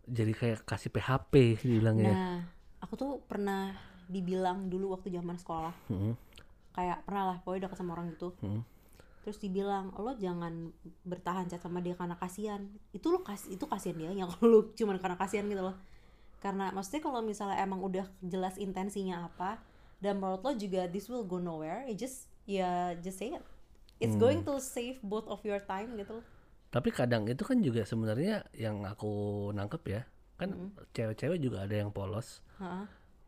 jadi 0.07 0.31
kayak 0.31 0.59
kasih 0.63 0.91
PHP 0.95 1.59
dibilangnya 1.67 2.13
nah 2.15 2.37
aku 2.79 2.95
tuh 2.95 3.11
pernah 3.27 3.75
dibilang 4.07 4.71
dulu 4.71 4.95
waktu 4.95 5.11
zaman 5.11 5.35
sekolah 5.35 5.75
Mm-mm. 5.91 6.15
kayak 6.71 7.03
pernah 7.03 7.35
lah 7.35 7.37
pokoknya 7.43 7.67
deket 7.67 7.77
sama 7.83 7.91
orang 7.99 8.07
gitu 8.15 8.31
Mm. 8.39 8.63
terus 9.27 9.43
dibilang 9.43 9.91
lo 9.99 10.15
jangan 10.15 10.71
bertahan 11.03 11.51
chat 11.51 11.59
sama 11.59 11.83
dia 11.83 11.99
karena 11.99 12.15
kasihan 12.15 12.63
itu 12.95 13.11
lo 13.11 13.19
kas 13.19 13.51
itu 13.51 13.67
kasihan 13.67 13.99
dia 13.99 14.11
yang 14.15 14.31
lu 14.39 14.71
cuman 14.79 14.95
karena 15.03 15.19
kasihan 15.19 15.43
gitu 15.51 15.59
loh 15.59 15.75
karena 16.39 16.71
maksudnya 16.71 17.03
kalau 17.03 17.19
misalnya 17.19 17.59
emang 17.59 17.83
udah 17.83 18.07
jelas 18.23 18.55
intensinya 18.55 19.27
apa 19.27 19.59
dan 20.03 20.21
menurut 20.21 20.41
lo 20.45 20.51
juga 20.57 20.85
this 20.89 21.07
will 21.11 21.25
go 21.25 21.37
nowhere. 21.41 21.85
Ya 21.89 21.95
just 21.97 22.17
ya 22.47 22.93
just 23.03 23.17
say 23.21 23.33
it. 23.33 23.43
It's 24.03 24.13
Hmm. 24.13 24.19
going 24.19 24.45
to 24.45 24.61
save 24.61 25.01
both 25.01 25.25
of 25.27 25.41
your 25.45 25.59
time 25.63 25.97
gitu 25.97 26.21
tapi 26.67 26.89
kadang 26.91 27.23
itu 27.31 27.43
kan 27.47 27.57
juga 27.63 27.81
sebenarnya 27.87 28.43
yang 28.53 28.83
aku 28.83 29.07
nangkep 29.55 29.83
ya 29.87 30.01
kan 30.37 30.49
cewek-cewek 30.93 31.39
juga 31.41 31.57
ada 31.65 31.75
yang 31.81 31.89
polos. 31.95 32.43
Heeh. 32.59 32.87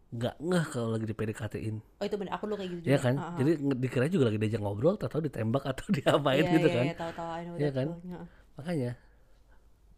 nggak 0.09 0.35
ngeh 0.41 0.65
kalau 0.73 0.89
lagi 0.97 1.05
di 1.05 1.13
PDKT-in 1.13 1.77
oh 2.01 2.05
itu 2.07 2.15
bener. 2.19 2.33
Aku 2.35 2.43
dulu 2.49 2.57
kayak 2.59 2.71
gitu 2.73 2.81
juga. 2.89 2.89
ya 2.93 2.97
kan? 2.97 3.15
Heeh. 3.19 3.33
jadi 3.37 3.51
dikira 3.77 4.05
juga 4.09 4.23
lagi 4.33 4.37
diajak 4.41 4.61
ngobrol 4.65 4.95
atau 4.97 5.19
ditembak 5.21 5.63
atau 5.69 5.85
diapain 5.95 6.45
Iya, 6.45 6.49
gitu 6.49 6.67
iya, 6.67 6.73
kan? 6.73 6.85
iya, 6.85 6.93
tahu 6.99 7.11
tahu 7.17 7.29
I 7.37 7.41
know 7.45 7.55
Iya 7.59 7.69
that 7.69 7.75
kan? 7.77 7.87
makanya. 8.57 8.91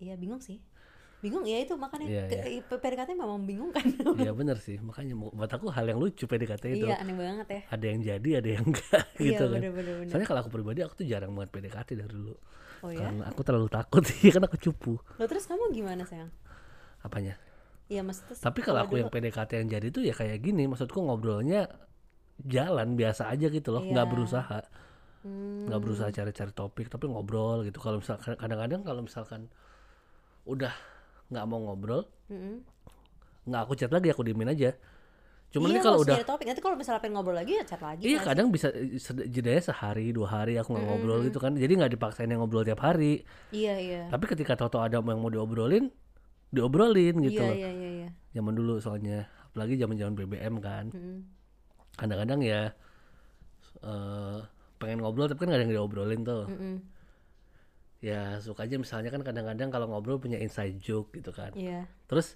Iya 0.01 0.13
bingung 0.21 0.41
sih 0.41 0.57
bingung 1.21 1.45
ya 1.45 1.61
itu 1.61 1.77
makanya 1.77 2.07
Iya, 2.09 2.23
ke- 2.27 2.65
P- 2.65 2.79
PDKT 2.81 3.13
memang 3.13 3.37
membingungkan 3.39 3.85
Iya 4.21 4.33
bener 4.33 4.57
sih, 4.57 4.81
makanya 4.81 5.13
buat 5.13 5.47
aku 5.47 5.69
hal 5.69 5.85
yang 5.85 6.01
lucu 6.01 6.25
PDKT 6.25 6.65
itu. 6.73 6.85
iya 6.89 6.97
aneh 6.97 7.13
banget 7.13 7.47
ya 7.47 7.61
Ada 7.69 7.85
yang 7.85 7.99
jadi, 8.01 8.29
ada 8.41 8.49
yang 8.57 8.65
enggak 8.65 9.05
gitu 9.21 9.29
iya 9.29 9.37
kan. 9.37 9.61
bener-bener 9.61 9.93
bener. 10.01 10.09
Soalnya 10.09 10.27
kalau 10.27 10.39
aku 10.41 10.49
pribadi 10.49 10.79
aku 10.81 10.93
tuh 10.97 11.05
jarang 11.05 11.31
banget 11.31 11.49
PDKT 11.53 11.89
dari 11.95 12.09
dulu. 12.09 12.33
oh 12.81 12.89
ya 12.89 13.05
Karena 13.05 13.23
aku 13.29 13.41
terlalu 13.45 13.69
takut 13.69 14.01
sih, 14.03 14.27
kan 14.35 14.41
aku 14.43 14.57
cupu. 14.57 14.97
lo 14.97 15.25
terus 15.29 15.45
kamu 15.45 15.69
gimana 15.71 16.03
sayang 16.03 16.33
Apanya? 17.01 17.37
iya 17.85 18.01
maksudnya 18.01 18.39
Tapi 18.41 18.59
kalau 18.65 18.81
aku 18.81 18.97
yang 18.97 19.13
PDKT 19.13 19.51
yang 19.61 19.69
jadi 19.69 19.87
tuh 19.93 20.01
ya 20.01 20.17
kayak 20.17 20.41
gini, 20.41 20.65
maksudku 20.65 20.97
ngobrolnya 20.97 21.69
jalan 22.41 22.97
biasa 22.97 23.29
aja 23.29 23.45
gitu 23.47 23.69
loh, 23.69 23.85
nggak 23.85 24.05
Iya. 24.07 24.11
berusaha, 24.11 24.59
Hmm, 25.21 25.69
nggak 25.69 25.81
berusaha 25.85 26.09
cari-cari 26.09 26.49
topik, 26.49 26.89
tapi 26.89 27.05
ngobrol 27.05 27.61
gitu. 27.61 27.77
Kalau 27.77 28.01
misalkan 28.01 28.33
kadang-kadang 28.33 28.81
kalau 28.81 29.05
misalkan 29.05 29.45
udah 30.49 30.73
nggak 31.31 31.45
mau 31.47 31.59
ngobrol, 31.63 32.03
nggak 33.47 33.61
aku 33.65 33.73
chat 33.79 33.89
lagi, 33.89 34.11
aku 34.11 34.21
diemin 34.27 34.51
aja. 34.51 34.75
Cuman 35.51 35.67
iya 35.67 35.75
ini 35.75 35.83
kalau 35.83 35.99
udah 35.99 36.15
nyari 36.15 36.27
topik. 36.27 36.45
Nanti 36.47 36.61
kalau 36.63 36.75
misalnya 36.79 37.01
pengen 37.03 37.15
ngobrol 37.19 37.35
lagi 37.35 37.59
ya 37.59 37.63
chat 37.67 37.81
lagi 37.83 38.03
Iya 38.07 38.23
kan? 38.23 38.27
kadang 38.31 38.47
bisa 38.55 38.71
eh, 38.71 38.95
jedanya 39.27 39.59
sehari 39.59 40.15
dua 40.15 40.27
hari 40.31 40.55
aku 40.55 40.71
nggak 40.71 40.85
ngobrol 40.87 41.19
gitu 41.27 41.43
kan. 41.43 41.59
Jadi 41.59 41.73
nggak 41.75 41.91
dipaksain 41.99 42.31
yang 42.31 42.39
ngobrol 42.39 42.63
tiap 42.63 42.79
hari. 42.79 43.27
Iya 43.51 43.75
iya. 43.75 44.01
Tapi 44.07 44.31
ketika 44.31 44.55
tahu-tahu 44.55 44.79
ada 44.87 45.03
yang 45.03 45.19
mau 45.19 45.27
diobrolin 45.27 45.91
diobrolin 46.55 47.15
gitu 47.27 47.43
iya 47.43 47.47
loh. 47.51 47.55
iya 47.55 47.69
iya 47.71 47.89
iya. 47.99 48.09
Zaman 48.31 48.55
dulu 48.55 48.79
soalnya. 48.79 49.27
Apalagi 49.51 49.75
zaman 49.75 49.99
zaman 49.99 50.15
BBM 50.15 50.55
kan. 50.63 50.85
Kadang-kadang 51.99 52.39
ya 52.47 52.71
eh 53.83 54.39
pengen 54.79 55.03
ngobrol 55.03 55.27
tapi 55.27 55.43
kan 55.43 55.47
nggak 55.51 55.59
ada 55.59 55.65
yang 55.67 55.73
diobrolin 55.75 56.21
tuh. 56.23 56.47
Mm-mm. 56.47 56.75
Ya 58.01 58.41
suka 58.41 58.65
aja. 58.65 58.75
Misalnya 58.75 59.09
kan 59.09 59.21
kadang-kadang 59.21 59.69
kalau 59.69 59.87
ngobrol 59.87 60.17
punya 60.17 60.37
inside 60.37 60.75
joke 60.77 61.13
gitu 61.13 61.31
kan. 61.31 61.53
Iya. 61.53 61.85
Terus 62.09 62.35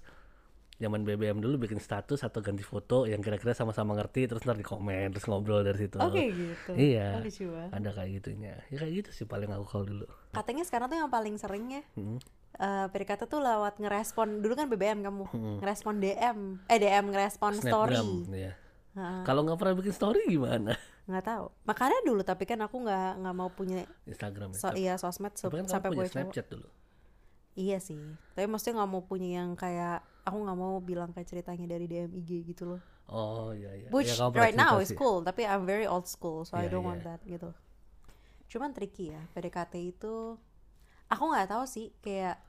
zaman 0.76 1.08
BBM 1.08 1.40
dulu 1.40 1.56
bikin 1.56 1.80
status 1.80 2.20
atau 2.20 2.44
ganti 2.44 2.60
foto 2.60 3.08
yang 3.08 3.24
kira-kira 3.24 3.56
sama-sama 3.56 3.96
ngerti 3.96 4.28
terus 4.28 4.44
ntar 4.44 4.54
di 4.54 4.64
komen 4.64 5.08
terus 5.10 5.24
ngobrol 5.24 5.64
dari 5.64 5.76
situ. 5.82 5.96
Oke 5.96 6.22
gitu. 6.30 6.70
Iya. 6.72 7.20
oh, 7.20 7.68
ada 7.72 7.90
kayak 7.90 8.10
gitunya. 8.20 8.60
Ya 8.68 8.76
kayak 8.76 8.92
gitu 9.04 9.10
sih 9.12 9.26
paling 9.26 9.48
aku 9.50 9.64
kalau 9.64 9.84
dulu. 9.84 10.06
Katanya 10.32 10.64
sekarang 10.64 10.86
tuh 10.86 10.96
yang 10.96 11.10
paling 11.10 11.36
sering 11.36 11.66
ya 11.68 11.82
Hmm. 11.96 12.20
eh 12.56 12.88
PDKT 12.88 13.28
tuh 13.28 13.40
lewat 13.40 13.80
ngerespon. 13.80 14.40
Dulu 14.40 14.52
kan 14.52 14.68
BBM 14.68 15.00
kamu. 15.04 15.24
Ngerespon 15.60 16.00
DM 16.00 16.38
eh 16.68 16.78
DM 16.78 17.04
ngerespon 17.12 17.52
story. 17.56 17.96
Snapgram 17.96 18.32
ya 18.32 18.52
Heeh. 18.96 19.22
kalau 19.28 19.44
nggak 19.44 19.60
pernah 19.60 19.76
bikin 19.76 19.92
story 19.92 20.24
gimana 20.24 20.72
nggak 21.06 21.24
tahu. 21.24 21.46
Makanya 21.64 21.98
dulu 22.02 22.22
tapi 22.22 22.44
kan 22.44 22.58
aku 22.60 22.82
nggak 22.82 23.22
nggak 23.22 23.34
mau 23.34 23.46
punya 23.48 23.86
Instagram 24.04 24.50
ya 24.50 24.58
so, 24.58 24.68
iya 24.74 24.94
sosmed 24.98 25.34
so- 25.38 25.48
kan 25.48 25.66
sampai 25.66 25.90
punya 25.94 26.10
cowok. 26.10 26.14
Snapchat 26.34 26.46
dulu. 26.50 26.68
Iya 27.56 27.78
sih. 27.80 28.02
Tapi 28.34 28.46
maksudnya 28.46 28.82
nggak 28.82 28.90
mau 28.90 29.02
punya 29.06 29.40
yang 29.40 29.54
kayak 29.54 30.02
aku 30.26 30.36
nggak 30.42 30.58
mau 30.58 30.76
bilang 30.82 31.14
kayak 31.14 31.30
ceritanya 31.30 31.66
dari 31.70 31.86
DM 31.86 32.10
IG 32.12 32.30
gitu 32.52 32.76
loh. 32.76 32.80
Oh 33.06 33.54
iya 33.54 33.70
iya. 33.72 33.88
Which 33.94 34.10
Iya, 34.10 34.28
pernah 34.28 34.42
right 34.42 34.58
now 34.58 34.82
is 34.82 34.90
cool 34.92 35.22
tapi 35.22 35.46
I'm 35.46 35.62
very 35.62 35.86
old 35.86 36.10
school 36.10 36.42
so 36.42 36.58
I 36.58 36.66
Iya, 36.66 36.74
don't 36.74 36.82
iya. 36.82 36.90
want 36.90 37.02
that 37.06 37.20
gitu. 37.22 37.54
Cuman 38.50 38.74
tricky 38.74 39.14
ya 39.14 39.22
PDKT 39.30 39.74
itu 39.94 40.34
aku 41.06 41.22
nggak 41.22 41.48
tahu 41.48 41.64
sih 41.70 41.94
kayak 42.02 42.42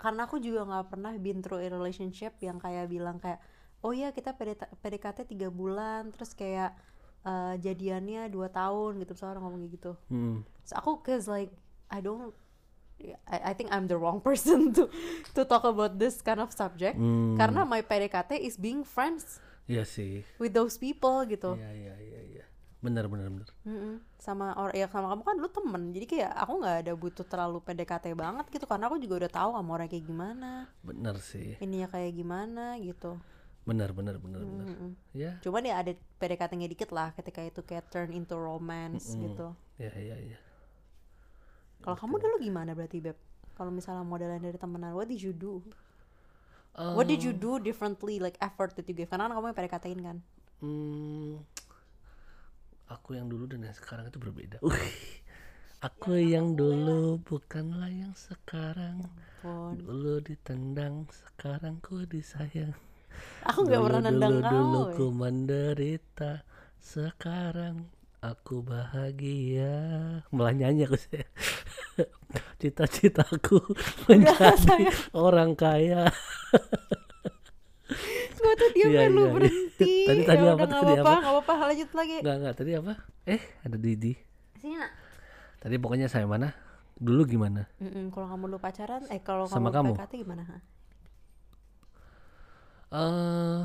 karena 0.00 0.24
aku 0.26 0.40
juga 0.40 0.64
nggak 0.66 0.86
pernah 0.88 1.12
been 1.14 1.44
through 1.44 1.60
a 1.60 1.68
relationship 1.68 2.34
yang 2.40 2.56
kayak 2.56 2.88
bilang 2.88 3.20
kayak 3.20 3.38
oh 3.84 3.92
ya 3.92 4.10
kita 4.10 4.34
PDKT 4.80 5.28
tiga 5.28 5.46
bulan 5.46 6.10
terus 6.10 6.32
kayak 6.32 6.74
eh, 7.22 7.54
jadiannya 7.58 8.28
dua 8.28 8.48
tahun 8.48 8.98
gitu 8.98 9.14
misalnya 9.14 9.32
orang 9.36 9.44
ngomong 9.46 9.62
gitu. 9.70 9.92
Hmm. 10.06 10.42
so 10.62 10.74
aku 10.74 11.02
cause 11.02 11.26
like 11.26 11.50
I 11.88 11.98
don't 12.00 12.34
I, 13.26 13.50
I 13.50 13.52
think 13.52 13.74
I'm 13.74 13.90
the 13.90 13.98
wrong 13.98 14.22
person 14.26 14.70
to 14.78 14.86
to 15.34 15.42
talk 15.42 15.66
about 15.66 15.98
this 15.98 16.22
kind 16.22 16.38
of 16.38 16.54
subject. 16.54 16.94
Hmm. 16.94 17.34
karena 17.34 17.66
my 17.66 17.82
PDKT 17.82 18.38
is 18.38 18.54
being 18.54 18.86
friends 18.86 19.42
iya 19.66 19.82
sih. 19.82 20.22
with 20.38 20.54
those 20.54 20.78
people 20.78 21.22
gitu. 21.26 21.54
Iya 21.54 21.70
iya 21.70 21.94
iya 21.98 22.20
iya. 22.34 22.44
Benar 22.82 23.06
benar 23.06 23.30
benar 23.30 23.46
Mm-mm. 23.62 24.02
sama 24.18 24.58
orang 24.58 24.74
ya 24.74 24.90
sama 24.90 25.14
kamu 25.14 25.22
kan 25.22 25.34
dulu 25.38 25.50
temen. 25.54 25.82
Jadi 25.94 26.06
kayak 26.10 26.34
aku 26.34 26.52
nggak 26.58 26.76
ada 26.82 26.92
butuh 26.98 27.22
terlalu 27.22 27.58
PDKT 27.62 28.10
banget 28.18 28.46
gitu 28.50 28.66
karena 28.66 28.90
aku 28.90 28.98
juga 28.98 29.22
udah 29.22 29.30
tahu 29.30 29.50
kamu 29.54 29.70
orang 29.70 29.86
kayak 29.90 30.02
gimana. 30.06 30.50
Benar 30.82 31.14
sih. 31.22 31.54
Ininya 31.62 31.86
kayak 31.86 32.10
gimana 32.10 32.74
gitu 32.82 33.22
benar 33.62 33.94
benar 33.94 34.18
benar 34.18 34.42
benar. 34.42 34.66
Mm-mm. 34.66 34.90
ya. 35.14 35.38
Cuman 35.38 35.62
ya 35.62 35.78
ada 35.78 35.94
PDKT-nya 36.18 36.66
dikit 36.66 36.90
lah 36.90 37.14
ketika 37.14 37.40
itu 37.46 37.62
kayak 37.62 37.86
turn 37.94 38.10
into 38.10 38.34
romance 38.34 39.14
gitu. 39.14 39.54
Iya 39.78 39.94
iya 39.98 40.16
iya 40.18 40.38
kalau 41.82 41.98
kamu 41.98 42.14
dulu 42.22 42.34
gimana 42.38 42.70
berarti 42.78 43.02
beb? 43.02 43.18
Kalau 43.58 43.74
misalnya 43.74 44.06
modelan 44.06 44.38
dari 44.38 44.56
temenan 44.56 44.94
what 44.94 45.10
did 45.10 45.18
you 45.18 45.34
do? 45.34 45.60
Eh, 46.78 46.94
what 46.94 47.10
did 47.10 47.20
you 47.20 47.34
do 47.34 47.58
differently 47.58 48.22
like 48.22 48.38
effort 48.38 48.72
that 48.78 48.86
you 48.86 48.94
give 48.94 49.10
karena 49.10 49.28
kan 49.28 49.34
kamu 49.36 49.46
yang 49.50 49.58
PDKT-in 49.58 50.00
kan? 50.00 50.16
Hmm, 50.62 51.42
aku 52.86 53.18
yang 53.18 53.26
dulu 53.26 53.50
dan 53.50 53.66
yang 53.66 53.74
sekarang 53.74 54.08
itu 54.08 54.16
berbeda. 54.22 54.62
Wih, 54.64 54.94
aku 55.82 56.16
yang 56.22 56.54
dulu 56.54 57.18
bukanlah 57.26 57.90
yang 57.90 58.14
sekarang. 58.14 59.04
Pun. 59.42 59.74
dulu 59.74 60.22
ditendang 60.22 61.10
sekarang 61.10 61.82
ku 61.82 62.06
disayang 62.06 62.78
aku 63.42 63.58
nggak 63.64 63.82
pernah 63.82 64.00
nendang 64.02 64.34
dulu, 64.34 64.42
kamu 64.42 64.56
dulu 64.56 64.80
eh. 64.80 64.94
ku 64.94 65.06
menderita 65.10 66.32
sekarang 66.78 67.76
aku 68.18 68.62
bahagia. 68.62 69.74
Malah 70.30 70.52
nyanyi 70.52 70.86
aku 70.86 70.96
sih. 70.96 71.22
Cita-citaku 72.60 73.58
menjadi 74.06 74.86
orang 75.12 75.52
kaya. 75.52 76.06
Gue 78.32 78.52
tuh 78.56 78.70
dia 78.72 78.86
Iya, 78.88 79.00
lu 79.06 79.22
iya, 79.22 79.26
iya. 79.28 79.32
berhenti. 79.32 79.92
Tadi- 80.08 80.24
tadi 80.24 80.42
Ya 80.42 80.50
apa, 80.50 80.56
udah, 80.56 80.66
nggak 80.66 80.82
tadi 80.82 80.92
apa? 80.94 81.12
nggak 81.14 81.34
apa-apa. 81.36 81.52
Lanjut 81.68 81.90
lagi. 81.92 82.16
Nggak 82.18 82.36
nggak. 82.38 82.54
Tadi 82.56 82.70
apa? 82.74 82.92
Eh 83.24 83.40
ada 83.62 83.76
Didi. 83.76 84.12
Sini 84.56 84.74
nak. 84.74 84.90
Tadi 85.58 85.74
pokoknya 85.78 86.06
saya 86.06 86.26
mana? 86.26 86.50
Dulu 86.94 87.22
gimana? 87.24 87.66
Mm-mm, 87.78 88.10
kalau 88.10 88.26
kamu 88.28 88.44
lu 88.48 88.58
pacaran 88.58 89.02
eh 89.08 89.18
kalau 89.18 89.46
Sama 89.46 89.70
kamu 89.70 89.90
kamu? 89.90 89.92
PDKT 89.98 90.12
gimana 90.22 90.42
eh 92.92 93.60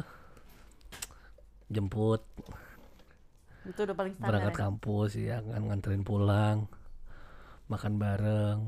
jemput. 1.68 2.24
Itu 3.68 3.84
udah 3.84 3.96
paling 3.96 4.16
standar 4.16 4.30
berangkat 4.32 4.54
ya? 4.56 4.60
kampus 4.64 5.12
ya 5.20 5.38
kan 5.44 5.62
nganterin 5.68 6.04
pulang 6.08 6.72
makan 7.68 8.00
bareng. 8.00 8.60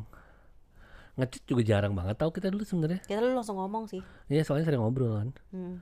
Ngecit 1.16 1.44
juga 1.48 1.64
jarang 1.64 1.96
banget 1.96 2.20
tahu 2.20 2.32
kita 2.36 2.52
dulu 2.52 2.68
sebenarnya. 2.68 3.00
Kita 3.08 3.20
lu 3.24 3.36
langsung 3.36 3.56
ngomong 3.56 3.88
sih. 3.88 4.04
Iya 4.28 4.44
soalnya 4.44 4.68
sering 4.68 4.84
ngobrol 4.84 5.16
kan. 5.16 5.30
Hmm. 5.56 5.76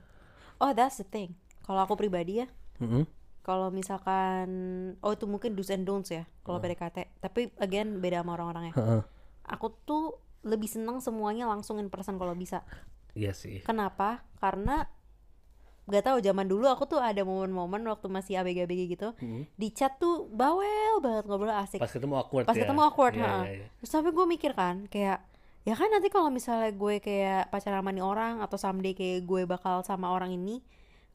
oh 0.62 0.70
that's 0.74 1.02
the 1.02 1.06
thing. 1.06 1.34
Kalau 1.66 1.84
aku 1.84 1.98
pribadi 1.98 2.42
ya 2.42 2.46
Mm-mm. 2.80 3.04
kalau 3.42 3.68
misalkan 3.74 4.48
oh 5.02 5.12
itu 5.12 5.26
mungkin 5.26 5.52
do's 5.52 5.68
and 5.68 5.84
don'ts 5.84 6.08
ya 6.14 6.24
kalau 6.46 6.62
PDKT 6.62 7.20
tapi 7.20 7.50
again 7.58 7.98
beda 7.98 8.22
sama 8.22 8.38
orang-orangnya. 8.38 8.72
Heeh. 8.72 9.02
aku 9.44 9.66
tuh 9.84 10.16
lebih 10.46 10.70
seneng 10.70 11.02
semuanya 11.02 11.44
langsung 11.50 11.82
in 11.82 11.90
person 11.90 12.16
kalau 12.16 12.32
bisa 12.32 12.62
iya 13.18 13.32
sih 13.32 13.58
kenapa 13.60 14.22
karena 14.38 14.86
gak 15.84 16.04
tahu 16.04 16.18
zaman 16.20 16.44
dulu 16.44 16.68
aku 16.68 16.84
tuh 16.84 17.00
ada 17.00 17.24
momen-momen 17.24 17.80
waktu 17.82 18.06
masih 18.06 18.36
abg-abg 18.36 18.80
gitu 18.86 19.08
Mm. 19.18 19.48
di 19.50 19.68
chat 19.70 19.96
tuh 19.96 20.28
bawel 20.30 21.00
banget 21.00 21.24
ngobrol 21.24 21.50
asik 21.50 21.80
pas 21.80 21.88
ketemu 21.88 22.14
awkward 22.14 22.44
pas 22.44 22.52
ya 22.52 22.62
ketemu 22.62 22.80
awkward 22.82 23.14
Iya, 23.14 23.24
ha. 23.24 23.36
iya, 23.42 23.52
iya. 23.56 23.66
terus 23.74 23.90
tapi 23.90 24.12
gue 24.12 24.26
mikir 24.28 24.52
kan 24.52 24.84
kayak 24.86 25.24
ya 25.64 25.74
kan 25.74 25.88
nanti 25.88 26.06
kalau 26.06 26.28
misalnya 26.28 26.70
gue 26.70 26.94
kayak 26.98 27.48
pacaran 27.48 27.80
sama 27.80 27.90
nih 27.90 28.04
orang 28.04 28.34
atau 28.38 28.56
someday 28.56 28.92
kayak 28.92 29.24
gue 29.24 29.42
bakal 29.44 29.80
sama 29.82 30.08
orang 30.08 30.28
ini 30.30 30.60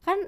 kan 0.02 0.18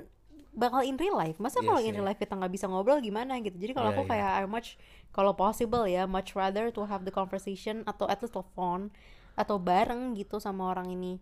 bakal 0.53 0.81
in 0.81 0.95
real 0.95 1.15
life 1.15 1.37
masa 1.37 1.59
Iya 1.59 1.67
kalau 1.67 1.81
in 1.81 1.93
real 1.93 2.07
life 2.07 2.17
kita 2.17 2.33
nggak 2.33 2.49
bisa 2.49 2.65
ngobrol 2.65 2.97
gimana 2.99 3.37
gitu 3.41 3.55
jadi 3.57 3.73
kalau 3.73 3.91
Iya, 3.91 3.95
aku 3.95 4.03
iya. 4.05 4.11
kayak 4.15 4.31
I 4.33 4.47
much 4.47 4.69
kalau 5.11 5.35
possible 5.35 5.85
ya 5.85 6.07
much 6.07 6.33
rather 6.33 6.71
to 6.71 6.87
have 6.87 7.03
the 7.03 7.11
conversation 7.11 7.83
atau 7.83 8.07
at 8.07 8.19
least 8.19 8.33
telepon 8.33 8.95
atau 9.35 9.59
bareng 9.59 10.15
gitu 10.15 10.39
sama 10.39 10.71
orang 10.71 10.89
ini 10.89 11.19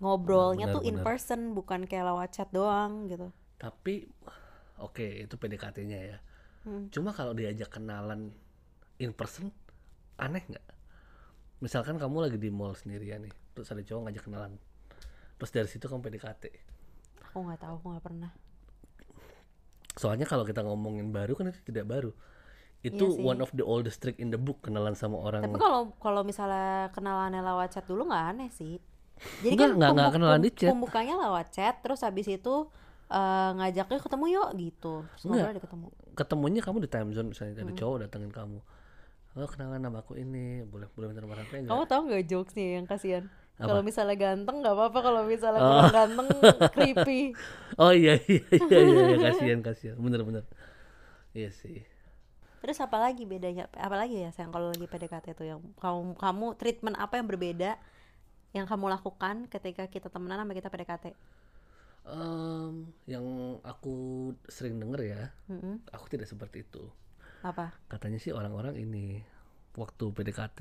ngobrolnya 0.00 0.66
Benar, 0.68 0.74
tuh 0.76 0.82
in 0.88 0.96
benar. 0.98 1.04
person 1.06 1.40
bukan 1.52 1.84
kayak 1.86 2.06
lewat 2.10 2.28
chat 2.34 2.48
doang 2.50 3.06
gitu 3.06 3.30
tapi 3.60 4.08
oke 4.80 5.06
itu 5.24 5.34
PDKT-nya 5.36 6.00
ya 6.02 6.18
Hmm. 6.60 6.92
cuma 6.92 7.16
kalau 7.16 7.32
diajak 7.32 7.72
kenalan 7.72 8.36
in 9.00 9.16
person 9.16 9.48
aneh 10.20 10.44
nggak 10.44 10.60
misalkan 11.64 11.96
kamu 11.96 12.28
lagi 12.28 12.36
di 12.36 12.52
mall 12.52 12.76
sendirian 12.76 13.24
nih 13.24 13.32
terus 13.56 13.72
ada 13.72 13.80
cowok 13.80 14.00
ngajak 14.04 14.24
kenalan 14.28 14.52
terus 15.40 15.50
dari 15.56 15.64
situ 15.72 15.88
kamu 15.88 16.04
PDKT 16.04 16.44
aku 17.24 17.48
nggak 17.48 17.64
tahu 17.64 17.74
aku 17.80 17.86
nggak 17.96 18.04
pernah 18.04 18.30
soalnya 19.96 20.24
kalau 20.24 20.44
kita 20.44 20.60
ngomongin 20.60 21.12
baru 21.12 21.32
kan 21.32 21.48
itu 21.48 21.60
tidak 21.64 21.88
baru 21.88 22.10
itu 22.80 23.04
Iya 23.04 23.16
sih. 23.16 23.24
one 23.24 23.40
of 23.40 23.48
the 23.52 23.64
oldest 23.64 24.00
trick 24.00 24.16
in 24.16 24.28
the 24.28 24.40
book 24.40 24.64
kenalan 24.64 24.96
sama 24.96 25.20
orang 25.20 25.44
Tapi 25.44 25.56
kalau 25.56 25.92
kalau 25.96 26.22
misalnya 26.24 26.88
kenalannya 26.92 27.40
lewat 27.40 27.68
chat 27.72 27.84
dulu 27.84 28.08
nggak 28.08 28.24
aneh 28.32 28.48
sih. 28.50 28.80
Jadi 29.40 29.48
Enggak, 29.50 29.60
kan 29.62 29.70
nggak- 29.70 29.90
nggak 29.90 29.90
pembuk- 30.02 30.14
kenalan 30.16 30.40
di 30.40 30.50
chat. 30.50 30.70
Pembukanya 30.70 31.14
lewat 31.18 31.46
chat, 31.50 31.74
terus 31.78 32.00
habis 32.00 32.26
itu 32.26 32.54
eh, 33.08 33.18
ngajaknya 33.52 33.98
ketemu 33.98 34.24
yuk 34.30 34.48
gitu. 34.56 34.94
Terus 35.12 35.22
Enggak. 35.26 35.50
ada 35.50 35.60
ketemu. 35.60 35.86
ketemunya 36.10 36.60
kamu 36.60 36.78
di 36.80 36.88
time 36.88 37.10
zone 37.10 37.28
misalnya 37.28 37.54
Hmm. 37.54 37.64
ada 37.64 37.74
cowok 37.74 37.96
datengin 38.00 38.28
kamu 38.28 38.58
oh 39.32 39.48
kenalan 39.48 39.78
nama 39.78 39.98
aku 40.00 40.14
ini 40.14 40.60
boleh 40.62 40.90
boleh 40.90 41.06
minta 41.06 41.22
nomor 41.22 41.38
HP 41.38 41.52
enggak 41.56 41.70
Kamu 41.70 41.82
tahu 41.86 42.00
nggak 42.04 42.24
jokesnya 42.26 42.66
yang 42.72 42.84
kasihan? 42.84 43.24
Kalau 43.56 43.80
misalnya 43.80 44.16
ganteng 44.16 44.56
nggak 44.58 44.72
apa-apa, 44.72 44.98
kalau 45.00 45.22
misalnya 45.22 45.60
Oh. 45.60 45.68
kurang 45.80 45.92
ganteng 45.92 46.28
creepy. 46.74 47.20
Oh 47.76 47.90
iya 47.90 48.18
iya 48.22 48.40
iya 48.42 48.78
iya, 48.80 49.04
iya. 49.06 49.16
kasihan 49.22 49.60
kasihan. 49.60 49.96
Bener 49.96 50.20
bener. 50.20 50.44
Iya 51.30 51.50
sih. 51.52 51.84
Terus 52.58 52.76
apa 52.78 52.96
lagi 52.96 53.22
bedanya? 53.22 53.70
Apa 53.72 53.96
lagi 53.96 54.18
ya 54.18 54.28
sayang 54.30 54.48
kalau 54.48 54.68
lagi 54.68 54.84
PDKT 54.84 55.32
itu 55.32 55.44
yang 55.46 55.60
kamu 55.76 56.14
kamu 56.14 56.46
treatment 56.54 56.96
apa 56.96 57.16
yang 57.16 57.26
berbeda 57.26 57.78
yang 58.50 58.66
kamu 58.66 58.90
lakukan 58.90 59.46
ketika 59.46 59.86
kita 59.86 60.10
temenan 60.10 60.42
sama 60.42 60.52
kita 60.54 60.68
PDKT? 60.68 61.14
Em, 62.00 62.90
yang 63.06 63.24
aku 63.62 63.94
sering 64.48 64.80
denger 64.80 65.00
ya, 65.04 65.22
Mm-mm. 65.46 65.84
aku 65.92 66.08
tidak 66.10 66.26
seperti 66.26 66.64
itu. 66.64 66.88
Apa? 67.44 67.70
Katanya 67.86 68.18
sih 68.18 68.32
orang-orang 68.34 68.74
ini 68.74 69.20
waktu 69.76 70.10
PDKT 70.10 70.60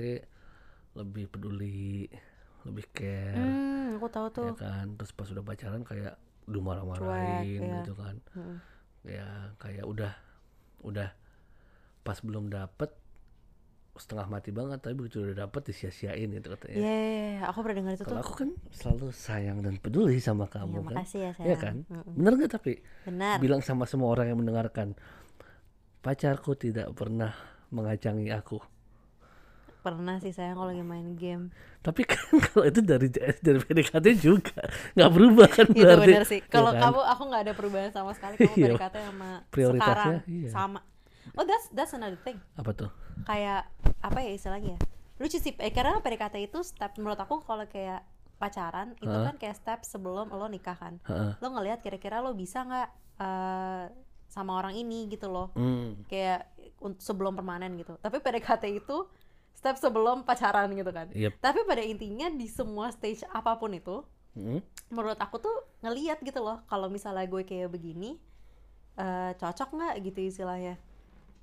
lebih 0.94 1.26
peduli, 1.32 2.06
lebih 2.68 2.86
care, 2.94 3.40
Hmm, 3.40 3.98
aku 3.98 4.08
tahu 4.12 4.28
tuh. 4.30 4.46
ya 4.52 4.54
kan. 4.54 4.86
Terus 5.00 5.12
pas 5.16 5.28
udah 5.32 5.44
pacaran 5.44 5.82
kayak 5.82 6.14
udah 6.46 6.62
marah-marahin 6.62 7.62
iya. 7.64 7.76
gitu 7.82 7.94
kan. 7.98 8.16
Mm-mm. 8.36 8.58
Ya 9.08 9.28
kayak 9.58 9.86
udah 9.88 10.12
udah 10.84 11.10
pas 12.04 12.20
belum 12.22 12.52
dapet 12.52 12.92
setengah 14.00 14.28
mati 14.28 14.50
banget 14.50 14.80
tapi 14.80 14.96
begitu 14.96 15.22
udah 15.22 15.46
dapet 15.46 15.62
disia-siain 15.68 16.32
gitu 16.32 16.48
katanya. 16.50 16.78
Iya, 16.80 17.46
aku 17.46 17.58
pernah 17.62 17.78
dengar 17.84 17.94
itu 17.94 18.04
Kalau 18.04 18.16
tuh. 18.16 18.24
aku 18.24 18.34
kan 18.38 18.50
selalu 18.72 19.08
sayang 19.12 19.58
dan 19.60 19.76
peduli 19.78 20.18
sama 20.18 20.48
Iya, 20.48 20.54
kamu 20.56 20.78
kan. 20.82 20.96
makasih 20.96 21.20
ya 21.20 21.32
sayang. 21.34 21.46
Iya 21.46 21.56
kan? 21.60 21.76
Mm-mm. 21.86 22.14
Bener 22.16 22.32
gak 22.38 22.52
tapi? 22.56 22.74
Benar. 23.04 23.38
Bilang 23.38 23.62
sama 23.62 23.84
semua 23.84 24.10
orang 24.10 24.32
yang 24.32 24.40
mendengarkan. 24.40 24.96
Pacarku 26.00 26.56
tidak 26.56 26.96
pernah 26.96 27.36
mengacangi 27.70 28.32
aku. 28.32 28.58
Pernah 29.80 30.20
sih 30.20 30.36
sayang 30.36 30.56
kalau 30.56 30.72
lagi 30.72 30.84
main 30.84 31.16
game. 31.16 31.56
Tapi 31.80 32.04
kan 32.04 32.20
kalau 32.52 32.68
itu 32.68 32.80
dari 32.84 33.08
dari 33.40 33.60
PDKT 33.60 34.06
juga 34.16 34.60
nggak 34.96 35.12
berubah 35.12 35.48
kan 35.48 35.68
Itu 35.72 35.80
berarti. 35.80 36.04
benar 36.04 36.24
sih. 36.24 36.40
Iya 36.40 36.52
Kalau 36.52 36.72
kan? 36.76 36.82
kamu 36.84 37.00
aku 37.06 37.24
nggak 37.32 37.44
ada 37.48 37.54
perubahan 37.56 37.92
sama 37.92 38.12
sekali 38.12 38.36
kamu 38.36 38.56
Iya. 38.60 38.68
PDKT 38.76 38.96
sama 39.08 39.30
Prioritasnya, 39.48 39.92
sekarang 39.96 40.16
iya. 40.28 40.50
sama. 40.52 40.80
Oh, 41.38 41.46
that's 41.46 41.68
that's 41.72 41.94
another 41.94 42.20
thing. 42.20 42.36
apa 42.56 42.72
tuh? 42.74 42.90
Kayak 43.26 43.68
apa 44.00 44.20
ya 44.22 44.32
istilahnya 44.32 44.76
ya? 44.76 44.80
Lucu 45.20 45.36
sih, 45.36 45.52
eh, 45.58 45.74
karena 45.74 46.00
PDKT 46.00 46.36
itu 46.40 46.60
step 46.64 46.96
menurut 46.96 47.20
aku 47.20 47.44
kalau 47.44 47.68
kayak 47.68 48.04
pacaran 48.40 48.96
itu 49.04 49.12
Hah? 49.12 49.28
kan 49.28 49.36
kayak 49.36 49.56
step 49.60 49.80
sebelum 49.84 50.32
lo 50.32 50.48
nikah 50.48 50.80
kan. 50.80 50.96
Heeh. 51.04 51.36
Lo 51.44 51.48
ngelihat 51.52 51.84
kira-kira 51.84 52.24
lo 52.24 52.32
bisa 52.32 52.64
nggak 52.64 52.90
eh, 53.20 53.86
sama 54.32 54.56
orang 54.56 54.80
ini 54.80 55.12
gitu 55.12 55.28
loh. 55.28 55.52
Hmm. 55.60 56.08
Kayak 56.08 56.48
sebelum 57.04 57.36
permanen 57.36 57.76
gitu. 57.76 58.00
Tapi 58.00 58.24
PDKT 58.24 58.80
itu 58.80 59.04
step 59.52 59.76
sebelum 59.76 60.24
pacaran 60.24 60.72
gitu 60.72 60.88
kan. 60.96 61.12
Yep. 61.12 61.44
Tapi 61.44 61.60
pada 61.68 61.84
intinya 61.84 62.32
di 62.32 62.48
semua 62.48 62.88
stage 62.96 63.28
apa 63.28 63.60
pun 63.60 63.76
itu 63.76 64.04
Hmm. 64.30 64.62
menurut 64.94 65.18
aku 65.18 65.42
tuh 65.42 65.52
ngeliat 65.82 66.22
gitu 66.22 66.38
loh 66.40 66.62
kalau 66.70 66.86
misalnya 66.86 67.26
gue 67.26 67.42
kayak 67.44 67.74
begini 67.74 68.22
eh, 68.96 69.32
cocok 69.36 69.74
nggak 69.74 69.94
gitu 70.06 70.20
istilahnya 70.22 70.78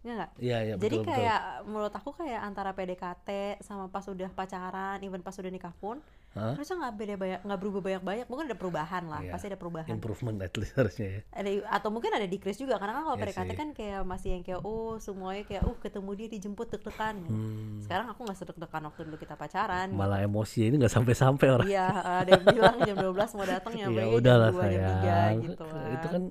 ya 0.06 0.14
nggak 0.14 0.30
Iya 0.38 0.58
iya 0.62 0.74
jadi 0.78 0.96
betul 0.96 1.10
kayak 1.10 1.40
menurut 1.66 1.90
aku 1.90 2.10
kayak 2.14 2.40
antara 2.40 2.70
PDKT 2.70 3.28
sama 3.58 3.90
pas 3.90 4.06
udah 4.06 4.30
pacaran 4.30 5.02
even 5.02 5.18
pas 5.18 5.34
udah 5.34 5.50
nikah 5.50 5.74
pun 5.74 5.98
Hah? 6.30 6.52
harusnya 6.52 6.76
nggak 6.76 6.94
beda 6.94 7.14
banyak 7.16 7.40
nggak 7.42 7.58
berubah 7.58 7.80
banyak 7.80 8.02
banyak 8.02 8.26
mungkin 8.28 8.44
ada 8.44 8.54
perubahan 8.54 9.02
lah 9.04 9.18
Iya. 9.18 9.32
pasti 9.32 9.46
ada 9.46 9.50
betul. 9.50 9.62
perubahan 9.64 9.88
Improvement 9.90 10.36
at 10.38 10.52
least 10.54 10.76
harusnya 10.76 11.08
ya. 11.08 11.20
ada 11.32 11.48
atau 11.72 11.88
mungkin 11.88 12.12
ada 12.12 12.22
decrease 12.24 12.60
juga 12.60 12.76
karena 12.76 12.92
kan 12.92 13.02
kalau 13.02 13.16
Iya 13.16 13.24
PDKT 13.24 13.50
kan 13.52 13.68
kayak 13.72 14.00
masih 14.04 14.28
yang 14.30 14.44
kayak 14.44 14.60
oh 14.60 15.00
semuanya 15.00 15.42
kayak 15.42 15.64
uh 15.64 15.76
ketemu 15.76 16.10
dia 16.14 16.28
dijemput 16.30 16.66
deg-degan 16.68 17.14
gitu. 17.18 17.34
Hmm. 17.34 17.80
sekarang 17.80 18.06
aku 18.06 18.20
nggak 18.22 18.36
sedek-degan 18.36 18.82
waktu 18.84 19.00
dulu 19.02 19.16
kita 19.16 19.34
pacaran 19.34 19.88
Malah 19.90 20.20
emosi 20.20 20.60
ini 20.62 20.76
nggak 20.76 20.92
sampai-sampai 20.92 21.46
orang. 21.50 21.66
Iya, 21.66 21.86
ada 22.20 22.30
yang 22.30 22.44
bilang 22.46 22.76
jam 22.80 22.96
12 22.96 23.10
mau 23.32 23.46
datang 23.48 23.72
ya, 23.80 23.86
Ya 23.88 24.04
jam 24.04 24.12
udahlah 24.12 24.48
2, 24.50 24.54
jam 24.54 24.62
3 24.62 24.68
sayang. 24.68 25.34
gitu 25.40 25.64
kan. 25.64 25.88
Itu 25.90 26.06
kan 26.06 26.22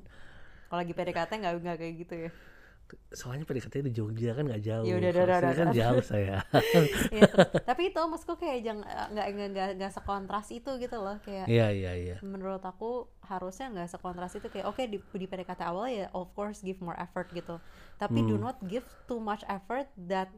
Kalau 0.66 0.80
lagi 0.80 0.94
PDKT 0.94 1.32
nggak 1.36 1.54
nggak 1.60 1.78
kayak 1.78 1.94
gitu 2.00 2.16
ya. 2.20 2.32
Soalnya 3.10 3.44
PDKT 3.44 3.82
di 3.82 3.92
Jogja 3.92 4.32
kan 4.32 4.46
nggak 4.46 4.62
jauh. 4.62 4.84
Ya 4.84 4.96
udah, 4.96 5.10
udah, 5.10 5.24
udah, 5.26 5.40
kan 5.52 5.68
udah. 5.68 5.74
jauh 5.74 6.04
saya. 6.12 6.38
Iya, 7.10 7.22
terus- 7.26 7.54
tapi 7.70 7.82
itu 7.88 7.98
maksudku 7.98 8.36
kayak 8.36 8.60
jangan 8.62 8.86
nggak 9.10 9.28
nggak 9.28 9.48
nggak 9.50 9.70
nggak 9.76 9.92
sekontras 9.92 10.48
itu 10.50 10.72
gitu 10.76 10.96
loh 10.96 11.18
kayak 11.20 11.46
Iya 11.46 11.68
iya 11.72 11.92
iya. 11.96 12.16
menurut 12.22 12.62
aku 12.62 13.10
harusnya 13.22 13.70
nggak 13.70 13.90
sekontras 13.90 14.34
itu 14.34 14.48
kayak 14.48 14.66
oke 14.66 14.82
di, 14.82 14.98
di 15.00 15.26
PDKT 15.26 15.62
awal 15.62 15.88
ya 15.88 16.08
of 16.12 16.30
course 16.32 16.62
give 16.62 16.78
more 16.80 16.96
effort 16.96 17.26
gitu 17.30 17.58
tapi 17.96 18.22
do 18.22 18.36
Hmm. 18.36 18.46
not 18.46 18.58
give 18.64 18.86
too 19.04 19.18
much 19.18 19.42
effort 19.48 19.90
that 19.98 20.30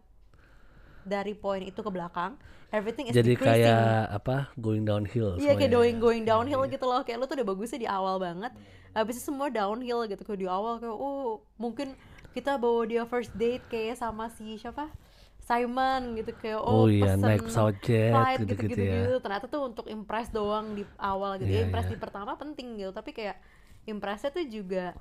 dari 1.03 1.31
poin 1.33 1.61
itu 1.61 1.77
ke 1.77 1.87
belakang 1.87 2.35
everything 2.69 3.07
is 3.07 3.15
Jadi 3.15 3.33
decreasing. 3.33 3.63
kayak 3.63 4.11
apa 4.13 4.51
going 4.55 4.83
downhill. 4.83 5.35
Iya 5.35 5.55
kayak 5.55 5.71
going 5.71 5.97
going 5.97 6.23
downhill 6.23 6.61
Iya. 6.61 6.73
gitu 6.73 6.85
loh 6.85 6.99
kayak 7.01 7.17
lu 7.17 7.25
tuh 7.25 7.35
udah 7.35 7.47
bagusnya 7.47 7.79
di 7.79 7.89
awal 7.89 8.15
banget 8.17 8.51
habis 8.91 9.15
itu 9.15 9.23
semua 9.25 9.47
downhill 9.47 10.03
gitu 10.05 10.19
kayak 10.21 10.35
di 10.37 10.47
awal 10.47 10.75
kayak 10.77 10.91
oh 10.91 11.39
mungkin 11.55 11.95
kita 12.37 12.53
bawa 12.55 12.85
dia 12.85 13.01
first 13.03 13.33
date 13.33 13.65
kayak 13.65 13.97
sama 13.97 14.29
si 14.29 14.53
siapa 14.55 14.93
Simon 15.41 16.13
gitu 16.13 16.35
kayak 16.37 16.59
oh, 16.59 16.83
Oh, 16.83 16.87
iya 16.91 17.15
pesen 17.15 17.23
naik 17.23 17.41
pesawat 17.47 17.75
jet 17.81 18.11
flight 18.11 18.37
gitu-gitu 18.43 18.61
gitu-gitu 18.67 18.83
ya. 18.83 18.95
gitu. 19.01 19.13
ternyata 19.23 19.45
tuh 19.47 19.61
untuk 19.63 19.85
impress 19.87 20.27
doang 20.29 20.75
di 20.75 20.83
awal 20.99 21.39
gitu 21.39 21.49
Iya, 21.49 21.63
ya 21.63 21.65
impress 21.65 21.87
iya. 21.87 21.93
di 21.95 21.97
pertama 21.97 22.31
penting 22.35 22.67
gitu 22.77 22.91
tapi 22.91 23.09
kayak 23.09 23.39
impressnya 23.87 24.29
tuh 24.29 24.43
juga 24.45 24.91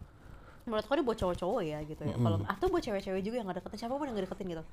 menurut 0.64 0.82
aku 0.82 0.98
ini 0.98 1.04
buat 1.04 1.18
cowok-cowok 1.18 1.62
ya 1.62 1.78
gitu 1.82 2.02
ya 2.02 2.14
kalau 2.16 2.38
atau 2.42 2.66
buat 2.66 2.82
cewek-cewek 2.82 3.22
juga 3.22 3.36
yang 3.38 3.46
nggak 3.46 3.58
deketin 3.62 3.78
siapa 3.86 3.94
pun 3.94 4.06
yang 4.06 4.14
nggak 4.18 4.26
deketin 4.26 4.46
gitu 4.50 4.64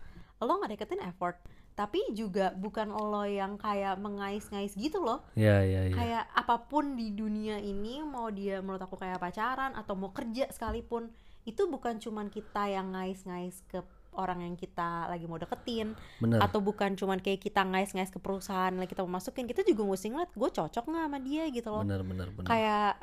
lo 0.41 0.53
nggak 0.57 0.71
deketin 0.73 1.01
effort 1.05 1.37
tapi 1.73 1.99
juga 2.13 2.53
bukan 2.53 2.89
lo 2.89 3.25
yang 3.25 3.57
kayak 3.57 3.97
mengais-ngais 3.97 4.73
gitu 4.73 5.01
loh 5.01 5.21
Iya 5.33 5.57
iya 5.61 5.81
iya. 5.89 5.93
kayak 5.93 6.23
apa 6.33 6.55
pun 6.65 6.93
di 6.93 7.13
dunia 7.13 7.57
ini 7.57 8.01
mau 8.01 8.29
dia 8.29 8.61
menurut 8.61 8.81
aku 8.81 8.97
kayak 8.97 9.17
pacaran 9.17 9.73
atau 9.73 9.93
mau 9.93 10.09
kerja 10.09 10.49
sekalipun 10.49 11.09
itu 11.43 11.61
bukan 11.65 11.97
cuman 11.97 12.27
kita 12.27 12.67
yang 12.67 12.91
ngais-ngais 12.91 13.63
ke 13.67 13.83
orang 14.13 14.41
yang 14.41 14.53
kita 14.53 15.09
lagi 15.09 15.25
mau 15.25 15.35
deketin 15.35 15.97
Bener. 16.17 16.37
atau 16.37 16.61
bukan 16.61 16.93
cuman 16.93 17.17
kayak 17.17 17.41
kita 17.41 17.61
ngais-ngais 17.61 18.07
ke 18.07 18.17
perusahaan 18.17 18.69
yang 18.69 18.85
kita 18.85 19.01
mau 19.01 19.17
masukin 19.17 19.43
kita 19.43 19.61
juga 19.61 19.83
mesti 19.83 20.07
ngeliat 20.07 20.31
gue 20.31 20.49
cocok 20.51 20.83
nggak 20.85 21.05
sama 21.05 21.19
dia 21.19 21.43
gitu 21.49 21.67
loh 21.67 21.81
Bener 21.81 22.05
bener 22.05 22.27
bener. 22.29 22.45
kayak 22.45 22.93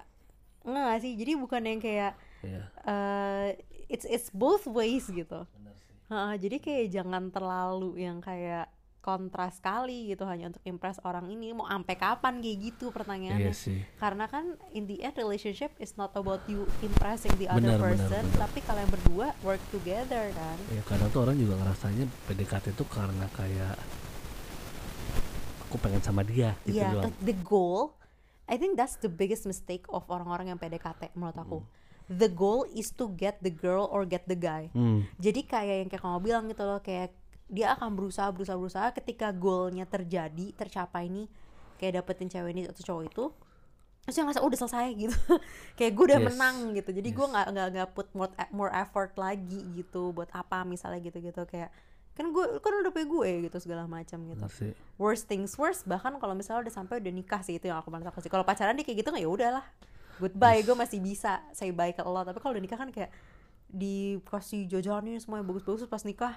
nggak 0.60 0.96
sih 1.00 1.12
jadi 1.14 1.32
bukan 1.34 1.62
yang 1.64 1.80
kayak 1.80 2.12
Iya. 2.40 2.62
eh, 2.86 3.48
it's 3.86 4.06
it's 4.06 4.30
both 4.30 4.64
ways 4.64 5.04
gitu 5.06 5.44
Bener 5.50 5.74
sih. 5.76 5.92
Heeh, 6.08 6.32
jadi 6.38 6.56
kayak 6.56 6.86
jangan 6.90 7.28
terlalu 7.28 8.00
yang 8.00 8.18
kayak 8.18 8.70
kontras 9.00 9.56
sekali 9.56 10.06
gitu 10.06 10.22
hanya 10.22 10.48
untuk 10.48 10.62
impress 10.62 11.00
orang 11.00 11.26
ini 11.26 11.50
mau 11.50 11.64
sampai 11.64 11.94
kapan 11.94 12.38
kayak 12.38 12.58
gitu 12.62 12.88
pertanyaannya 12.88 13.48
Iya 13.48 13.54
sih. 13.54 13.80
karena 13.96 14.24
kan 14.24 14.44
in 14.70 14.84
the 14.84 15.00
end 15.00 15.14
relationship 15.14 15.72
is 15.76 15.96
not 15.96 16.12
about 16.12 16.44
you 16.46 16.64
impressing 16.80 17.32
the 17.34 17.46
other 17.46 17.64
Benar, 17.66 17.78
benar, 17.78 17.90
person 17.96 18.24
benar. 18.26 18.40
tapi 18.42 18.58
kalian 18.60 18.88
berdua 18.88 19.26
work 19.40 19.62
together 19.70 20.28
kan 20.30 20.56
Ya 20.68 20.82
kadang 20.82 21.08
tuh 21.08 21.20
orang 21.22 21.34
juga 21.34 21.56
ngerasanya 21.56 22.04
PDKT 22.26 22.66
itu 22.70 22.84
karena 22.86 23.26
kayak 23.30 23.74
aku 25.62 25.76
pengen 25.78 26.00
sama 26.00 26.20
dia 26.20 26.56
gitu 26.62 26.76
Iya, 26.76 26.92
doang. 26.94 27.12
the 27.18 27.36
goal 27.36 27.96
I 28.44 28.58
think 28.58 28.74
that's 28.74 28.98
the 28.98 29.08
biggest 29.08 29.46
mistake 29.46 29.86
of 29.88 30.02
orang-orang 30.06 30.50
yang 30.50 30.58
PDKT 30.58 31.14
menurut 31.14 31.36
aku 31.36 31.58
the 32.10 32.26
goal 32.26 32.66
is 32.68 32.90
to 32.90 33.06
get 33.08 33.38
the 33.38 33.48
girl 33.48 33.86
or 33.86 34.02
get 34.02 34.26
the 34.26 34.34
guy 34.34 34.66
Hmm. 34.70 35.06
jadi 35.16 35.40
kayak 35.40 35.76
yang 35.78 35.88
kayak 35.88 36.02
kamu 36.02 36.18
bilang 36.20 36.44
gitu 36.46 36.62
loh 36.62 36.80
kayak 36.80 37.14
dia 37.50 37.74
akan 37.74 37.98
berusaha 37.98 38.30
berusaha 38.30 38.54
berusaha 38.54 38.88
ketika 38.94 39.34
goalnya 39.34 39.82
terjadi 39.84 40.54
tercapai 40.54 41.10
nih 41.10 41.26
kayak 41.76 41.98
dapetin 41.98 42.30
cewek 42.30 42.50
ini 42.54 42.62
atau 42.64 42.80
cowok 42.80 43.04
itu 43.10 43.24
terus 44.00 44.14
dia 44.16 44.22
ngerasa 44.24 44.40
"Oh, 44.40 44.48
udah 44.48 44.60
selesai 44.60 44.86
gitu. 45.02 45.18
Kayak 45.76 45.92
gue 45.92 46.04
udah 46.08 46.20
Yes. 46.20 46.28
menang 46.32 46.56
gitu. 46.72 46.90
Jadi 46.90 47.08
gue 47.10 47.20
Yes. 47.20 47.32
nggak 47.34 47.46
nggak 47.52 47.66
nggak 47.74 47.88
put 47.92 48.08
more, 48.14 48.30
more 48.50 48.72
effort 48.72 49.12
lagi 49.14 49.60
gitu 49.74 50.10
buat 50.10 50.30
apa 50.32 50.64
misalnya 50.64 51.02
gitu 51.02 51.20
gitu 51.20 51.42
kayak 51.44 51.68
kan 52.10 52.26
gue 52.26 52.44
kan 52.58 52.72
udah 52.80 52.90
punya 52.90 53.06
gue 53.06 53.30
gitu 53.46 53.56
segala 53.60 53.84
macam 53.84 54.18
gitu. 54.24 54.40
Bener 54.40 54.52
sih. 54.52 54.72
worst 54.96 55.24
things 55.26 55.52
worst 55.56 55.84
bahkan 55.84 56.16
kalau 56.16 56.32
misalnya 56.32 56.64
udah 56.64 56.74
sampai 56.74 56.96
udah 56.98 57.12
nikah 57.12 57.40
sih 57.40 57.56
itu 57.56 57.66
yang 57.66 57.76
aku 57.76 57.90
takut 57.92 58.20
sih 58.20 58.28
kalau 58.28 58.42
pacaran 58.42 58.72
dia 58.72 58.84
kayak 58.84 59.04
gitu 59.04 59.08
nggak 59.10 59.24
ya 59.24 59.30
udahlah. 59.30 59.64
Goodbye 60.16 60.60
gue 60.60 60.74
masih 60.74 61.00
bisa 61.00 61.40
say 61.50 61.68
bye 61.70 61.90
ke 61.90 62.00
lo. 62.00 62.20
Tapi 62.20 62.38
kalau 62.38 62.52
udah 62.52 62.60
nikah 62.60 62.76
kan 62.76 62.88
kayak 62.88 63.10
dikasih 63.70 64.66
jajanin 64.66 65.16
semua 65.18 65.38
yang 65.40 65.48
bagus-bagus 65.48 65.86
pas 65.86 66.02
nikah 66.02 66.36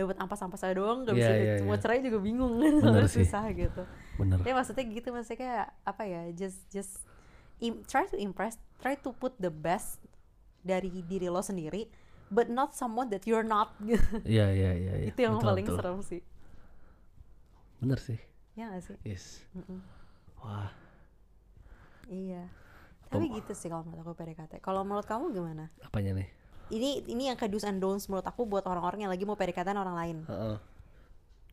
dapat 0.00 0.16
ampas-ampas 0.18 0.60
aja 0.60 0.72
doang 0.72 1.02
gak 1.02 1.12
Iya, 1.12 1.20
bisa 1.20 1.32
iya, 1.32 1.52
mau 1.60 1.72
iya. 1.72 1.80
cerai 1.80 2.00
juga 2.00 2.18
bingung 2.18 2.56
Bener 2.82 3.04
sih. 3.06 3.22
susah 3.22 3.44
gitu 3.50 3.82
Bener. 4.16 4.36
tapi 4.38 4.50
maksudnya 4.50 4.84
gitu 4.86 5.08
maksudnya 5.10 5.38
kayak 5.38 5.66
apa 5.82 6.02
ya 6.04 6.22
just 6.32 6.64
just 6.68 7.04
im- 7.58 7.84
try 7.84 8.04
to 8.04 8.16
impress 8.16 8.54
try 8.78 8.94
to 8.94 9.12
put 9.12 9.36
the 9.36 9.48
best 9.48 10.00
dari 10.60 10.88
diri 11.02 11.26
lo 11.26 11.40
sendiri 11.40 11.88
but 12.28 12.46
not 12.46 12.72
someone 12.72 13.08
that 13.08 13.24
you're 13.24 13.42
not 13.42 13.74
gitu. 13.82 14.22
Iya 14.22 14.46
iya 14.48 14.70
iya. 14.72 14.92
iya. 14.98 15.06
itu 15.08 15.18
yang 15.18 15.36
Betul, 15.36 15.48
paling 15.48 15.64
betul. 15.64 15.76
serem 15.76 15.98
sih 16.00 16.22
Bener 17.78 17.98
sih. 17.98 18.20
ya 18.52 18.68
gak 18.68 18.84
sih 18.84 18.96
Yes. 19.02 19.40
Mm-mm. 19.50 19.80
Wah. 20.38 20.68
Iya. 22.06 22.44
Tapi 23.06 23.26
gitu 23.32 23.52
sih 23.52 23.66
kalau 23.66 23.82
menurut 23.82 24.04
aku 24.04 24.14
PDKT. 24.16 24.52
Kalau 24.58 24.82
menurut 24.82 25.02
kamu 25.02 25.32
gimana? 25.32 25.68
Apanya 25.80 26.14
nih? 26.14 26.28
Ini 26.70 27.10
ini 27.10 27.26
yang 27.28 27.36
do's 27.36 27.66
and 27.66 27.82
don'ts 27.82 28.06
menurut 28.06 28.24
aku 28.24 28.46
buat 28.46 28.62
orang-orang 28.64 29.04
yang 29.06 29.12
lagi 29.12 29.26
mau 29.26 29.34
PDKT 29.34 29.74
orang 29.74 29.96
lain. 29.98 30.16
Heeh. 30.26 30.56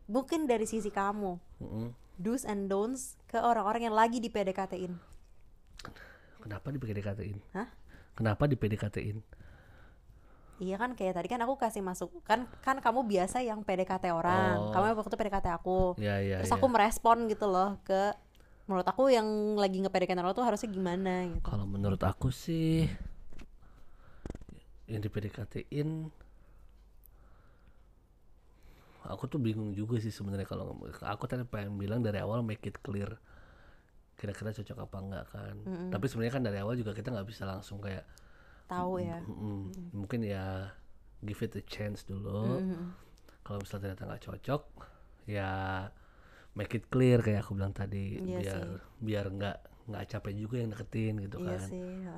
Mungkin 0.07 0.45
dari 0.45 0.63
sisi 0.63 0.93
kamu. 0.93 1.35
Heeh. 1.59 1.89
do's 2.17 2.45
and 2.45 2.65
don'ts 2.65 3.13
ke 3.29 3.37
orang-orang 3.37 3.85
yang 3.85 3.93
lagi 3.93 4.17
di 4.17 4.25
PDKT-in 4.25 4.97
Kenapa 6.41 6.73
di 6.73 6.79
PDKT-in? 6.81 7.37
Hah? 7.53 7.67
Kenapa 8.17 8.49
di 8.49 8.57
PDKT-in? 8.57 9.21
Iya 10.57 10.81
kan 10.81 10.97
kayak 10.97 11.13
tadi 11.13 11.29
kan 11.29 11.37
aku 11.45 11.53
kasih 11.53 11.85
masuk 11.85 12.09
kan 12.25 12.49
kan 12.65 12.81
kamu 12.81 13.05
biasa 13.05 13.45
yang 13.45 13.61
PDKT 13.61 14.09
orang, 14.09 14.57
Oh. 14.57 14.73
kamu 14.73 14.97
waktu 14.97 15.09
itu 15.13 15.19
PDKT 15.21 15.47
aku, 15.53 15.93
Ya 16.01 16.17
ya 16.17 16.41
terus 16.41 16.49
ya. 16.49 16.57
aku 16.57 16.65
merespon 16.65 17.29
gitu 17.29 17.45
loh 17.45 17.77
ke 17.85 18.17
menurut 18.65 18.87
aku 18.89 19.13
yang 19.13 19.27
lagi 19.53 19.77
nge 19.85 19.91
PDKT 19.93 20.17
orang 20.17 20.33
tuh 20.33 20.41
harusnya 20.41 20.69
gimana 20.73 21.29
gitu. 21.29 21.45
Kalau 21.45 21.69
menurut 21.69 22.01
aku 22.01 22.33
sih 22.33 22.89
yang 24.87 24.99
di 24.99 25.09
PDKT-in 25.09 26.07
aku 29.07 29.23
tuh 29.31 29.39
bingung 29.39 29.71
juga 29.71 29.99
sih 30.03 30.11
sebenarnya 30.11 30.43
kalau 30.43 30.75
aku 30.99 31.23
tadi 31.27 31.47
pengen 31.47 31.79
bilang 31.79 32.03
dari 32.03 32.19
awal 32.19 32.43
make 32.43 32.63
it 32.67 32.75
clear 32.83 33.15
kira-kira 34.19 34.51
cocok 34.51 34.77
apa 34.83 34.97
enggak 34.99 35.25
kan 35.31 35.55
tapi 35.87 36.05
sebenarnya 36.09 36.33
kan 36.35 36.43
dari 36.43 36.57
awal 36.59 36.75
juga 36.75 36.91
kita 36.91 37.15
nggak 37.15 37.27
bisa 37.27 37.47
langsung 37.47 37.79
kayak 37.79 38.03
Tahu 38.67 38.99
ya. 38.99 39.23
mm, 39.23 39.95
mungkin 39.95 40.27
ya 40.27 40.75
give 41.23 41.39
it 41.39 41.55
a 41.55 41.63
chance 41.63 42.03
dulu 42.03 42.59
kalau 43.47 43.63
misalnya 43.63 43.95
ternyata 43.95 44.03
nggak 44.11 44.23
cocok 44.27 44.63
ya 45.23 45.51
make 46.51 46.75
it 46.75 46.91
clear 46.91 47.23
kayak 47.23 47.47
aku 47.47 47.55
bilang 47.55 47.71
tadi 47.71 48.19
Iya 48.19 48.43
biar 48.43 48.59
sih. 48.59 48.75
biar 48.99 49.25
nggak 49.31 49.57
nggak 49.87 50.03
capek 50.11 50.33
juga 50.35 50.55
yang 50.59 50.71
deketin 50.75 51.13
gitu 51.23 51.37
Iya 51.39 51.47
kan 51.55 51.61
sih. 51.63 51.87
ha. 52.03 52.17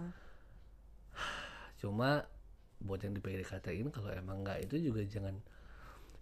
cuma 1.78 2.10
buat 2.80 3.00
yang 3.00 3.12
di 3.12 3.20
PDKT-in 3.20 3.92
kalau 3.92 4.10
emang 4.10 4.42
nggak 4.42 4.66
itu 4.66 4.90
juga 4.90 5.04
jangan 5.04 5.36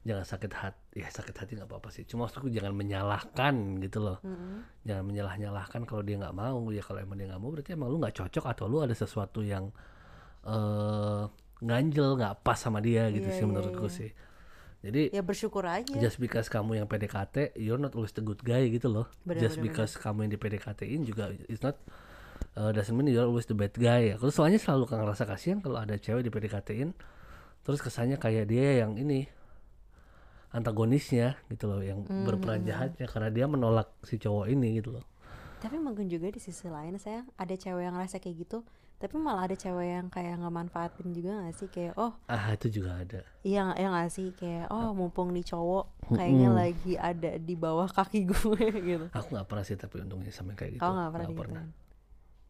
jangan 0.01 0.23
sakit 0.23 0.51
hati 0.55 0.97
ya 0.97 1.07
sakit 1.07 1.35
hati 1.35 1.51
nggak 1.53 1.67
apa-apa 1.67 1.91
sih 1.91 2.03
cuma 2.03 2.25
maksudku 2.25 2.47
jangan 2.47 2.71
menyalahkan 2.71 3.55
gitu 3.77 3.99
loh 3.99 4.17
Mm-mm. 4.23 4.63
jangan 4.81 5.03
menyalah 5.03 5.35
nyalahkan 5.35 5.81
kalau 5.83 5.99
dia 6.01 6.15
nggak 6.15 6.31
mau 6.31 6.63
ya 6.71 6.79
kalau 6.79 7.03
emang 7.03 7.19
dia 7.19 7.27
nggak 7.27 7.41
mau 7.43 7.51
berarti 7.51 7.75
emang 7.75 7.89
lu 7.91 7.99
nggak 7.99 8.15
cocok 8.15 8.45
atau 8.47 8.65
lu 8.65 8.79
ada 8.79 8.95
sesuatu 8.95 9.43
yang 9.43 9.67
eh 10.47 11.23
ganjel 11.59 12.15
nggak 12.15 12.39
pas 12.39 12.55
sama 12.55 12.79
dia 12.79 13.09
gitu 13.09 13.27
Iya, 13.27 13.35
sih 13.35 13.43
iya, 13.43 13.49
menurutku 13.49 13.87
iya. 13.89 13.97
sih 13.97 14.11
jadi 14.77 15.01
Ya 15.09 15.25
bersyukur 15.25 15.65
aja. 15.65 15.97
just 15.97 16.21
because 16.21 16.47
kamu 16.47 16.79
yang 16.79 16.87
PDKT 16.87 17.57
you're 17.57 17.81
not 17.81 17.91
always 17.91 18.13
the 18.13 18.21
good 18.21 18.39
guy 18.39 18.63
gitu 18.69 18.87
loh 18.87 19.09
Bener, 19.25 19.41
just 19.41 19.57
bener, 19.57 19.73
because 19.73 19.97
kamu 19.97 20.29
yang 20.29 20.31
di 20.33 20.39
PDKT-in 20.39 21.01
juga 21.03 21.33
it's 21.49 21.59
not 21.59 21.75
uh, 22.57 22.73
doesn't 22.73 22.97
mean 22.97 23.07
you're 23.07 23.23
always 23.23 23.45
the 23.45 23.53
bad 23.53 23.71
guy 23.71 24.11
aku 24.11 24.27
soalnya 24.27 24.57
selalu 24.57 24.89
kan 24.89 24.99
ngerasa 24.99 25.23
kasihan 25.23 25.61
kalau 25.61 25.77
ada 25.77 25.95
cewek 25.95 26.25
di 26.25 26.31
PDKT-in 26.33 26.91
terus 27.61 27.79
kesannya 27.79 28.17
kayak 28.17 28.49
dia 28.49 28.81
yang 28.81 28.97
ini 28.97 29.29
antagonisnya 30.49 31.35
gitu 31.51 31.67
loh 31.67 31.83
yang 31.83 32.07
Hmm, 32.07 32.23
berperan 32.23 32.63
jahatnya 32.63 33.05
karena 33.05 33.29
dia 33.29 33.45
menolak 33.45 33.91
si 34.01 34.15
cowok 34.15 34.47
ini 34.47 34.79
gitu 34.79 34.95
loh. 34.95 35.05
Tapi 35.57 35.75
mungkin 35.75 36.07
juga 36.07 36.29
di 36.29 36.39
sisi 36.39 36.69
lain 36.69 36.95
saya 36.95 37.25
ada 37.35 37.51
cewek 37.51 37.83
yang 37.83 37.97
ngerasa 37.97 38.21
kayak 38.21 38.45
gitu, 38.45 38.61
tapi 38.95 39.17
malah 39.17 39.49
ada 39.49 39.57
cewek 39.57 39.87
yang 39.89 40.07
kayak 40.07 40.37
nggak 40.37 40.53
manfaatin 40.53 41.11
juga 41.11 41.43
gak 41.43 41.55
sih? 41.57 41.67
Kayak 41.67 41.93
oh 41.97 42.13
ah 42.25 42.45
itu 42.53 42.67
juga 42.71 42.95
ada. 42.95 43.21
iya 43.43 43.75
ya 43.75 43.87
nggak 43.89 44.09
sih? 44.09 44.31
Kayak 44.31 44.71
oh 44.71 44.93
mumpung 44.93 45.33
nih 45.33 45.43
cowok 45.43 45.85
kayaknya 46.15 46.47
Mm-mm. 46.47 46.59
lagi 46.63 46.93
ada 46.95 47.31
di 47.35 47.55
bawah 47.57 47.89
kaki 47.89 48.23
gue 48.23 48.61
gitu. 48.95 49.05
aku 49.11 49.27
nggak 49.35 49.47
pernah 49.49 49.65
sih 49.65 49.75
tapi 49.75 49.99
untungnya 49.99 50.31
sampai 50.31 50.55
kayak 50.55 50.71
gitu. 50.79 50.79
Kau 50.79 50.93
nggak 50.93 51.11
pernah 51.11 51.27
Nggak 51.27 51.35
digituin. 51.35 51.67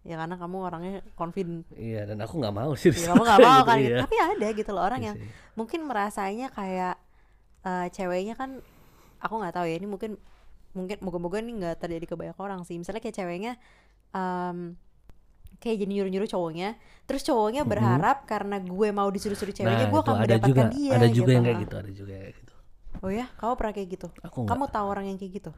Ya 0.08 0.16
karena 0.16 0.40
kamu 0.40 0.58
orangnya 0.64 0.94
confident. 1.20 1.68
iya 1.76 2.08
dan 2.08 2.24
aku 2.24 2.40
nggak 2.40 2.56
mau 2.56 2.72
sih 2.80 2.96
Ya, 2.96 3.12
kamu 3.12 3.24
nggak 3.28 3.42
mau 3.44 3.62
kan 3.68 3.76
gitu, 3.76 3.84
gitu. 3.84 3.92
iya. 3.92 4.00
Tapi 4.08 4.16
ada 4.24 4.48
gitu 4.56 4.70
loh 4.72 4.84
orang 4.88 5.02
Iya 5.04 5.08
yang 5.12 5.18
mungkin 5.60 5.80
merasanya 5.84 6.48
kayak 6.50 6.96
eh, 7.68 7.88
ceweknya 7.92 8.40
kan 8.40 8.64
aku 9.20 9.34
nggak 9.36 9.54
tahu 9.60 9.66
ya 9.68 9.76
ini 9.76 9.88
mungkin 9.90 10.16
mungkin 10.72 10.98
moga-moga 11.04 11.44
ini 11.44 11.60
nggak 11.60 11.76
terjadi 11.82 12.06
ke 12.06 12.16
banyak 12.16 12.38
orang 12.40 12.62
sih 12.64 12.78
misalnya 12.78 13.02
kayak 13.02 13.18
ceweknya 13.18 13.54
em, 14.14 14.78
kayak 15.58 15.78
jadi 15.82 15.90
nyuruh-nyuruh 15.90 16.30
cowoknya 16.30 16.78
terus 17.10 17.26
cowoknya 17.26 17.66
berharap 17.66 18.30
karena 18.30 18.62
gue 18.62 18.90
mau 18.94 19.10
disuruh-suruh 19.10 19.58
ceweknya 19.58 19.90
nah 19.90 19.92
gue 19.92 20.00
akan 20.00 20.14
ada 20.14 20.22
mendapatkan 20.38 20.48
juga 20.54 20.64
dia 20.70 20.92
ada 20.94 21.08
juga 21.10 21.18
gitu. 21.26 21.34
yang 21.34 21.44
kayak 21.44 21.58
gitu 21.66 21.76
ada 21.76 21.92
juga 21.92 22.12
yang 22.14 22.24
kayak 22.24 22.38
gitu 22.38 22.54
oh 23.02 23.12
ya 23.12 23.26
kamu 23.42 23.54
pernah 23.58 23.74
kayak 23.74 23.90
gitu 23.90 24.08
aku 24.22 24.38
kamu 24.46 24.64
tahu 24.70 24.86
orang 24.86 25.06
yang 25.10 25.18
kayak 25.18 25.34
gitu 25.42 25.52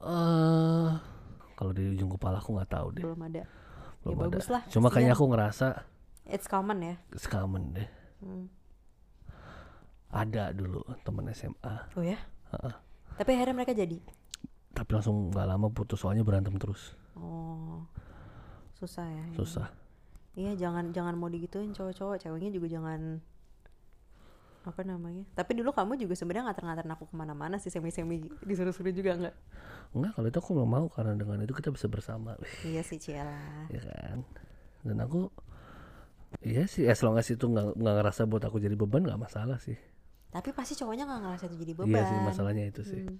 eh 0.00 0.90
kalau 1.60 1.76
di 1.76 1.92
ujung 1.92 2.08
kepala 2.16 2.40
aku 2.40 2.56
nggak 2.56 2.72
tahu 2.72 2.88
deh. 2.96 3.04
Belum 3.04 3.20
ada. 3.20 3.44
Belum 4.00 4.16
ya 4.16 4.16
ada. 4.16 4.24
bagus 4.32 4.46
lah 4.48 4.62
cuma 4.72 4.88
kayaknya 4.88 5.12
aku 5.12 5.28
ngerasa 5.28 5.66
it's 6.24 6.48
common 6.48 6.80
ya? 6.80 6.94
Common 7.28 7.76
deh. 7.76 7.88
Hmm. 8.24 8.48
ada 10.08 10.56
dulu 10.56 10.80
teman 11.04 11.28
SMA 11.36 11.74
oh 11.92 12.04
ya? 12.04 12.16
Heeh. 12.56 12.74
tapi 13.20 13.30
akhirnya 13.36 13.54
mereka 13.60 13.76
jadi? 13.76 14.00
Tapi 14.72 14.90
langsung 14.96 15.28
nggak 15.28 15.44
lama 15.44 15.68
putus 15.68 16.00
soalnya 16.00 16.24
berantem 16.24 16.56
terus. 16.56 16.96
Oh. 17.12 17.84
Susah 18.80 19.04
ya. 19.04 19.24
Susah. 19.36 19.68
Iya 20.32 20.56
jangan 20.56 20.96
jangan 20.96 21.12
mau 21.20 21.28
digituin 21.28 21.76
cowok-cowok. 21.76 22.24
Ceweknya 22.24 22.48
juga 22.48 22.72
jangan 22.72 23.20
apa 24.60 24.84
namanya? 24.84 25.24
Tapi 25.32 25.56
dulu 25.56 25.72
kamu 25.72 25.96
juga 25.96 26.12
sebenarnya 26.12 26.52
ngater-ngaterin 26.52 26.92
aku 26.92 27.08
ke 27.08 27.14
mana-mana 27.16 27.56
sih 27.56 27.68
semi-semi 27.68 28.20
disuruh-suruh 28.40 28.92
juga 28.92 29.16
nggak? 29.16 29.34
Enggak 29.90 30.12
kalau 30.14 30.26
itu 30.28 30.38
aku 30.38 30.50
nggak 30.52 30.70
mau 30.70 30.86
karena 30.86 31.12
dengan 31.14 31.38
itu 31.40 31.52
kita 31.52 31.70
bisa 31.70 31.86
bersama. 31.86 32.36
Iya 32.62 32.84
sih 32.84 33.00
Ciela 33.00 33.66
ya 33.68 33.80
kan? 33.80 34.20
Dan 34.84 34.96
aku 34.98 35.32
iya 36.40 36.64
sih 36.64 36.84
as 36.84 37.00
long 37.00 37.16
as 37.16 37.26
itu 37.26 37.42
nggak 37.42 37.74
nggak 37.74 37.94
ngerasa 37.98 38.22
buat 38.24 38.44
aku 38.44 38.56
jadi 38.56 38.76
beban 38.76 39.02
nggak 39.02 39.18
masalah 39.18 39.56
sih. 39.56 39.76
Tapi 40.30 40.52
pasti 40.52 40.76
cowoknya 40.76 41.04
nggak 41.04 41.20
ngerasa 41.24 41.44
itu 41.48 41.56
jadi 41.58 41.72
beban 41.74 41.96
iya 41.96 42.04
sih 42.04 42.16
masalahnya 42.20 42.64
itu 42.66 42.82
sih. 42.84 43.02
Hmm. 43.02 43.18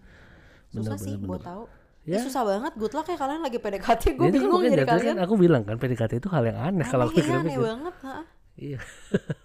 Bener, 0.71 0.83
susah 0.87 0.99
sih 1.01 1.15
bener, 1.17 1.27
buat 1.27 1.41
bener. 1.41 1.51
tahu. 1.51 1.65
Ya. 2.01 2.17
Ih, 2.17 2.23
susah 2.23 2.43
banget 2.45 2.73
good 2.77 2.95
luck 2.95 3.05
ya 3.05 3.17
kalian 3.17 3.41
lagi 3.41 3.59
PDKT 3.59 4.03
gue 4.15 4.25
Ya, 4.25 4.31
kan 4.31 4.33
bingung 4.33 4.63
jadi 4.63 4.85
kalian. 4.85 5.05
kan 5.11 5.17
aku 5.21 5.35
bilang 5.37 5.63
kan 5.65 5.77
PDKT 5.77 6.13
itu 6.17 6.29
hal 6.29 6.45
yang 6.45 6.57
aneh 6.59 6.87
kalau 6.87 7.05
aneh 7.05 7.13
aku 7.13 7.19
ya, 7.19 7.25
aneh 7.29 7.29
pikir-pikir. 7.45 7.61
banget 7.61 7.95
ha? 8.01 8.17
iya. 8.57 8.79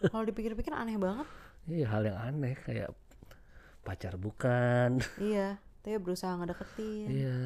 Kalau 0.06 0.24
dipikir-pikir 0.24 0.72
aneh 0.72 0.96
banget 0.96 1.28
iya 1.68 1.86
hal 1.88 2.04
yang 2.04 2.18
aneh 2.18 2.54
kayak 2.58 2.92
pacar 3.82 4.16
bukan 4.16 5.02
iya 5.18 5.58
tapi 5.80 5.98
berusaha 5.98 6.34
ngedeketin 6.34 7.08
iya 7.08 7.38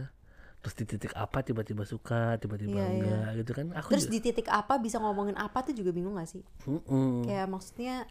terus 0.60 0.76
di 0.76 0.84
titik 0.86 1.12
apa 1.14 1.40
tiba-tiba 1.40 1.84
suka 1.84 2.36
tiba-tiba 2.36 2.72
Iya, 2.74 2.86
iya. 2.86 3.00
enggak 3.00 3.30
gitu 3.38 3.52
kan 3.54 3.66
aku 3.74 3.88
terus 3.90 4.06
juga- 4.06 4.14
di 4.14 4.20
titik 4.22 4.48
apa 4.48 4.76
bisa 4.76 4.98
ngomongin 4.98 5.36
apa 5.36 5.60
tuh 5.62 5.72
juga 5.72 5.92
bingung 5.92 6.16
gak 6.16 6.28
sih 6.30 6.44
Mm-mm. 6.66 7.24
kayak 7.24 7.48
maksudnya 7.48 8.04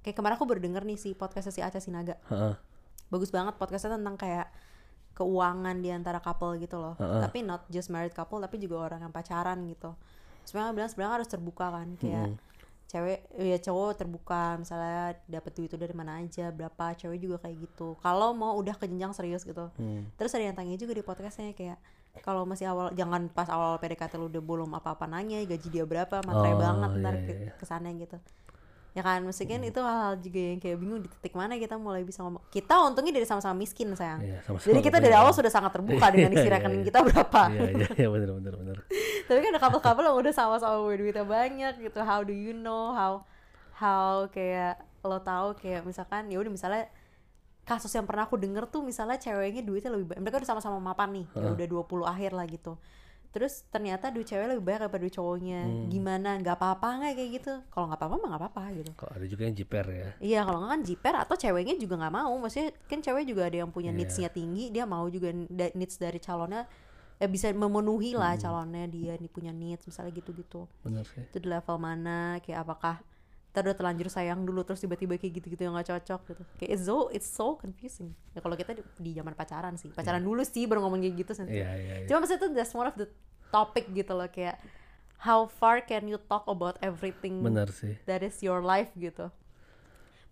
kayak 0.00 0.14
kemarin 0.14 0.34
aku 0.34 0.44
baru 0.44 0.60
denger 0.60 0.82
nih 0.84 0.98
si 0.98 1.10
podcastnya 1.12 1.52
si 1.52 1.60
Aca 1.60 1.78
Sinaga 1.78 2.18
Heeh. 2.26 2.54
bagus 3.08 3.30
banget 3.30 3.54
podcastnya 3.54 3.94
tentang 3.94 4.14
kayak 4.16 4.50
keuangan 5.12 5.78
di 5.78 5.90
antara 5.90 6.18
couple 6.18 6.56
gitu 6.56 6.74
loh 6.76 6.94
Heeh. 6.96 7.22
tapi 7.22 7.38
not 7.40 7.66
just 7.68 7.86
married 7.88 8.10
couple 8.10 8.38
tapi 8.38 8.58
juga 8.58 8.82
orang 8.84 9.00
yang 9.00 9.12
pacaran 9.12 9.62
gitu 9.64 9.94
sebenarnya 10.42 10.72
bilang 10.72 10.90
sebenarnya 10.90 11.14
harus 11.16 11.28
terbuka 11.28 11.70
kan 11.70 11.88
kayak 11.94 12.34
cewek 12.92 13.18
ya 13.32 13.56
cowok 13.58 13.90
terbuka 13.96 14.42
misalnya 14.54 15.16
dapat 15.24 15.50
duit 15.50 15.66
itu 15.66 15.74
dari 15.74 15.90
mana 15.90 16.20
aja 16.20 16.48
berapa 16.48 16.92
cewek 16.92 17.18
juga 17.18 17.36
kayak 17.40 17.56
gitu 17.58 17.96
kalau 17.98 18.30
mau 18.32 18.52
udah 18.54 18.76
ke 18.76 18.84
jenjang 18.84 19.10
serius 19.10 19.42
gitu 19.42 19.72
Hmm. 19.74 20.04
terus 20.14 20.30
ada 20.32 20.44
yang 20.44 20.52
tanya 20.52 20.76
juga 20.76 20.92
di 20.92 21.00
podcastnya 21.00 21.50
kayak 21.52 21.80
kalau 22.20 22.44
masih 22.44 22.68
awal 22.68 22.92
jangan 22.92 23.26
pas 23.26 23.48
awal 23.48 23.80
PDKT 23.80 24.12
lu 24.14 24.28
udah 24.28 24.38
belum 24.38 24.70
apa-apa 24.74 25.08
nanya 25.08 25.40
gaji 25.42 25.68
dia 25.72 25.82
berapa 25.82 26.20
materai 26.20 26.52
Oh, 26.52 26.60
banget 26.60 26.90
ntar 27.00 27.14
iya, 27.14 27.24
ke, 27.24 27.32
iya. 27.32 27.52
kesannya 27.56 27.92
gitu 27.96 28.16
ya 28.92 29.02
kan? 29.04 29.24
Maksudnya 29.24 29.56
kan 29.56 29.62
itu 29.64 29.80
hal-hal 29.80 30.14
juga 30.20 30.40
yang 30.40 30.60
kayak 30.60 30.76
bingung 30.76 31.00
di 31.00 31.08
titik 31.08 31.32
mana 31.32 31.56
kita 31.56 31.80
mulai 31.80 32.04
bisa 32.04 32.20
ngomong. 32.20 32.44
Kita 32.52 32.84
untungnya 32.84 33.12
dari 33.16 33.26
sama-sama 33.28 33.56
miskin 33.56 33.92
sayang. 33.96 34.20
Iya, 34.20 34.38
sama-sama 34.44 34.68
jadi 34.68 34.80
kita 34.84 34.98
dari 35.00 35.14
awal 35.16 35.32
sudah 35.32 35.52
sangat 35.52 35.72
terbuka 35.72 36.06
dengan 36.12 36.30
isi 36.32 36.40
Iya, 36.42 36.48
iya, 36.48 36.54
rekening 36.60 36.82
iya. 36.84 36.88
kita 36.92 36.98
berapa. 37.00 37.42
Iya 37.48 37.68
iya 37.72 37.88
iya 38.04 38.08
bener 38.12 38.30
bener 38.36 38.54
bener 38.58 38.76
tapi 39.28 39.38
kan 39.40 39.50
ada 39.54 39.60
couple-couple 39.62 40.04
yang 40.04 40.16
udah 40.20 40.32
sama-sama 40.32 40.76
duitnya 40.92 41.24
banyak 41.24 41.74
gitu. 41.80 41.98
How 42.04 42.20
do 42.20 42.34
you 42.36 42.52
know 42.52 42.92
how 42.92 43.24
how 43.80 44.28
kayak 44.28 44.78
lo 45.02 45.18
tahu 45.24 45.56
kayak 45.58 45.82
misalkan 45.88 46.28
ya 46.28 46.38
udah 46.38 46.52
misalnya 46.52 46.84
kasus 47.62 47.90
yang 47.94 48.04
pernah 48.04 48.26
aku 48.26 48.36
denger 48.36 48.66
tuh 48.68 48.82
misalnya 48.82 49.16
ceweknya 49.16 49.62
duitnya 49.62 49.90
lebih 49.94 50.12
banyak 50.12 50.22
mereka 50.26 50.42
udah 50.42 50.50
sama-sama 50.56 50.78
mapan 50.82 51.22
nih. 51.22 51.26
Ya 51.32 51.50
udah 51.54 51.66
20 51.66 52.04
akhir 52.04 52.30
lah 52.36 52.46
gitu 52.50 52.76
terus 53.32 53.64
ternyata 53.66 54.12
duit 54.12 54.28
cewek 54.28 54.44
lebih 54.46 54.60
banyak 54.60 54.80
daripada 54.84 55.02
duit 55.02 55.16
cowoknya. 55.16 55.60
Hmm. 55.64 55.88
gimana? 55.88 56.36
Nggak 56.36 56.56
apa-apa 56.60 56.88
nggak 57.00 57.12
kayak 57.16 57.30
gitu? 57.40 57.52
Kalau 57.72 57.84
nggak 57.88 57.98
apa-apa 57.98 58.14
mah 58.14 58.28
nggak 58.28 58.42
apa-apa 58.44 58.62
gitu. 58.76 58.90
Kalau 58.94 59.12
ada 59.16 59.26
juga 59.26 59.42
yang 59.48 59.56
jiper 59.56 59.86
ya. 59.88 60.08
Iya 60.20 60.40
kalau 60.44 60.58
nggak 60.60 60.70
kan 60.70 60.80
jiper 60.84 61.14
atau 61.16 61.34
ceweknya 61.34 61.74
juga 61.76 61.94
nggak 61.96 62.14
mau. 62.14 62.32
Maksudnya 62.36 62.68
kan 62.84 62.98
cewek 63.00 63.24
juga 63.24 63.42
ada 63.48 63.56
yang 63.58 63.70
punya 63.72 63.90
Iya. 63.90 63.98
needsnya 63.98 64.28
tinggi 64.28 64.68
dia 64.68 64.84
mau 64.84 65.08
juga 65.08 65.32
needs 65.72 65.96
dari 65.96 66.20
calonnya 66.20 66.68
ya 67.16 67.30
bisa 67.30 67.48
memenuhi 67.54 68.12
lah 68.12 68.34
Hmm. 68.34 68.42
calonnya 68.42 68.84
dia 68.86 69.14
nih 69.14 69.30
punya 69.30 69.50
needs 69.50 69.86
misalnya 69.86 70.12
gitu-gitu. 70.12 70.66
Bener 70.82 71.06
sih. 71.06 71.22
Itu 71.24 71.38
di 71.38 71.48
level 71.48 71.76
mana 71.78 72.36
kayak 72.42 72.66
apakah 72.66 73.00
kita 73.52 73.68
udah 73.68 73.76
terlanjur 73.76 74.08
sayang 74.08 74.48
dulu 74.48 74.64
terus 74.64 74.80
tiba-tiba 74.80 75.20
kayak 75.20 75.36
gitu-gitu 75.36 75.68
yang 75.68 75.76
nggak 75.76 75.92
cocok 75.92 76.20
gitu. 76.32 76.42
Kayak 76.56 76.70
it's 76.72 76.84
so 76.88 77.12
it's 77.12 77.28
so 77.28 77.52
confusing. 77.60 78.16
Ya 78.32 78.40
kalau 78.40 78.56
kita 78.56 78.72
di, 78.72 78.80
di 78.96 79.12
zaman 79.12 79.36
pacaran 79.36 79.76
sih. 79.76 79.92
Pacaran 79.92 80.24
dulu 80.24 80.40
sih 80.40 80.64
baru 80.64 80.80
ngomong 80.80 81.04
kayak 81.04 81.20
gitu 81.20 81.36
sensei. 81.36 81.60
iya 81.60 81.76
iya 81.76 81.94
iya. 82.00 82.06
Cuma 82.08 82.24
maksudnya 82.24 82.40
itu 82.40 82.48
that's 82.56 82.72
one 82.72 82.88
of 82.88 82.96
the 82.96 83.04
topic 83.52 83.92
gitu 83.92 84.16
loh 84.16 84.24
kayak 84.32 84.56
how 85.20 85.44
far 85.44 85.84
can 85.84 86.08
you 86.08 86.16
talk 86.32 86.48
about 86.48 86.80
everything 86.80 87.44
bener 87.44 87.68
sih. 87.68 88.00
that 88.08 88.24
is 88.24 88.40
your 88.40 88.64
life 88.64 88.88
gitu. 88.96 89.28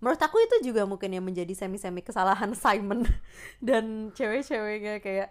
Menurut 0.00 0.16
aku 0.16 0.40
itu 0.40 0.72
juga 0.72 0.88
mungkin 0.88 1.12
yang 1.12 1.20
menjadi 1.20 1.52
semi-semi 1.52 2.00
kesalahan 2.00 2.56
Simon 2.56 3.04
dan 3.68 4.16
cewek-ceweknya 4.16 5.04
kayak 5.04 5.28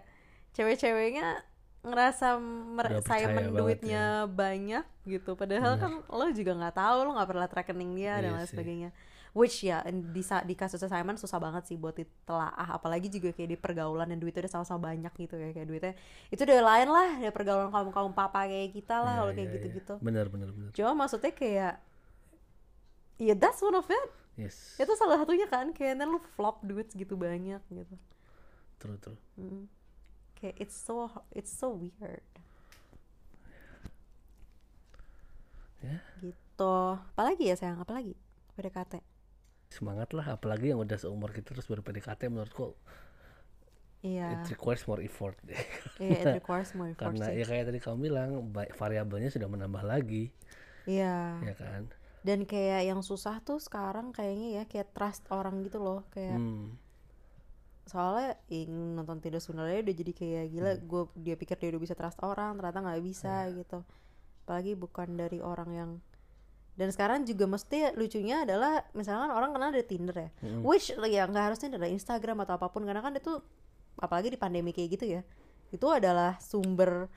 cewek-ceweknya 0.54 1.42
ngerasa 1.80 2.36
mer- 2.36 2.92
Udah 2.92 3.00
percaya 3.00 3.24
Simon 3.24 3.36
banget 3.40 3.56
duitnya 3.56 4.04
banyak 4.28 4.84
gitu. 5.08 5.30
Padahal 5.32 5.72
kan 5.80 5.92
lo 6.04 6.26
juga 6.30 6.52
nggak 6.52 6.74
tahu 6.76 6.96
lo 7.04 7.10
nggak 7.16 7.28
pernah 7.28 7.46
rekening 7.48 7.90
dia 7.96 8.20
dan 8.20 8.30
Iya 8.30 8.36
lain 8.36 8.44
sih. 8.44 8.52
sebagainya. 8.52 8.90
Which 9.30 9.62
ya 9.62 9.86
di 9.86 10.20
di 10.20 10.54
kasusnya 10.58 10.90
Simon 10.90 11.14
susah 11.14 11.38
banget 11.38 11.62
sih 11.70 11.78
buat 11.78 11.94
ditelaah. 11.94 12.74
Apalagi 12.74 13.06
juga 13.08 13.30
kayak 13.30 13.48
di 13.48 13.56
pergaulan 13.56 14.10
dan 14.10 14.18
duitnya 14.18 14.42
udah 14.44 14.52
sama-sama 14.58 14.90
banyak 14.90 15.12
gitu 15.14 15.38
ya 15.38 15.54
kayak 15.54 15.68
duitnya. 15.70 15.94
Itu 16.28 16.42
udah 16.42 16.58
lain 16.60 16.88
lah 16.90 17.08
dari 17.16 17.32
pergaulan 17.32 17.70
kaum 17.70 17.88
kaum 17.94 18.12
papa 18.12 18.44
kayak 18.44 18.74
kita 18.74 18.98
lah 19.00 19.14
Iya, 19.14 19.18
kalau 19.22 19.30
kayak 19.30 19.38
iya, 19.38 19.46
iya. 19.46 19.56
gitu-gitu. 19.56 19.94
Benar 20.02 20.26
benar 20.28 20.48
benar. 20.50 20.70
Cuma 20.74 20.90
maksudnya 20.98 21.30
kayak 21.30 21.78
ya 23.16 23.34
that's 23.38 23.62
one 23.62 23.72
of 23.72 23.86
it. 23.86 24.06
Yes. 24.34 24.74
Itu 24.76 24.92
salah 24.98 25.22
satunya 25.22 25.46
kan 25.46 25.70
kayaknya 25.70 26.04
lu 26.04 26.18
flop 26.34 26.60
duit 26.60 26.90
segitu 26.90 27.14
banyak 27.14 27.62
gitu. 27.70 27.94
True 28.82 28.98
true. 28.98 29.18
Mm. 29.38 29.64
Kayak 30.40 30.56
it's 30.58 30.76
so 30.76 31.12
it's 31.36 31.52
so 31.52 31.76
weird. 31.76 32.24
Ya. 35.80 35.96
gitu. 36.20 36.76
Apalagi 37.16 37.48
ya 37.48 37.56
sayang? 37.56 37.80
Apalagi? 37.80 38.12
PDKT 38.52 39.00
semangat 39.70 40.10
lah 40.12 40.34
apalagi 40.34 40.74
yang 40.74 40.82
udah 40.82 40.98
seumur 40.98 41.30
kita 41.30 41.54
terus 41.54 41.70
baru 41.70 41.80
PDKT 41.86 42.26
menurutku 42.26 42.74
iya. 44.02 44.42
it 44.42 44.50
requires 44.50 44.82
more 44.90 44.98
effort. 45.00 45.38
Deh 45.46 45.56
iya 46.02 46.18
it 46.20 46.34
requires 46.42 46.74
more 46.74 46.90
effort 46.90 47.14
karena 47.14 47.30
sih. 47.30 47.40
ya 47.40 47.44
kayak 47.46 47.64
tadi 47.70 47.78
kamu 47.78 47.96
bilang 48.10 48.30
variabelnya 48.74 49.30
sudah 49.30 49.46
menambah 49.46 49.86
lagi. 49.86 50.34
Iya. 50.90 51.38
Ya 51.46 51.54
kan? 51.54 51.82
Dan 52.20 52.44
kayak 52.44 52.84
yang 52.84 53.00
susah 53.00 53.40
tuh 53.40 53.62
sekarang 53.62 54.12
kayaknya 54.12 54.60
ya 54.60 54.62
kayak 54.66 54.92
trust 54.92 55.24
orang 55.30 55.62
gitu 55.62 55.78
loh. 55.80 56.04
Kayak 56.10 56.36
hmm. 56.36 56.76
Soalnya 57.90 58.38
yang 58.46 58.94
nonton 58.94 59.18
tidak 59.18 59.42
sebenarnya 59.42 59.82
udah 59.82 59.96
jadi 59.98 60.12
kayak 60.14 60.44
gila 60.54 60.72
gue 60.78 61.02
dia 61.18 61.34
pikir 61.34 61.58
dia 61.58 61.74
udah 61.74 61.82
bisa 61.82 61.98
trust 61.98 62.22
orang 62.22 62.54
ternyata 62.54 62.78
nggak 62.86 63.02
bisa 63.02 63.50
gitu. 63.50 63.82
Apalagi 64.46 64.78
bukan 64.78 65.18
dari 65.18 65.42
orang 65.42 65.70
yang 65.74 65.90
dan 66.78 66.94
sekarang 66.94 67.26
juga 67.26 67.50
mesti 67.50 67.92
lucunya 67.98 68.46
adalah 68.46 68.86
misalkan 68.94 69.28
orang 69.34 69.50
kenal 69.52 69.74
dari 69.74 69.84
Tinder 69.84 70.16
ya 70.16 70.30
which 70.64 70.94
ya 70.96 71.26
nggak 71.28 71.52
harusnya 71.52 71.76
dari 71.76 71.92
Instagram 71.92 72.46
atau 72.46 72.56
apa 72.56 72.72
pun 72.72 72.86
karena 72.86 73.04
kan 73.04 73.12
itu 73.12 73.36
apalagi 74.00 74.32
di 74.32 74.38
pandemi 74.40 74.72
kayak 74.72 74.88
gitu 74.96 75.04
ya 75.18 75.22
itu 75.74 75.86
adalah 75.90 76.40
sumber 76.40 77.10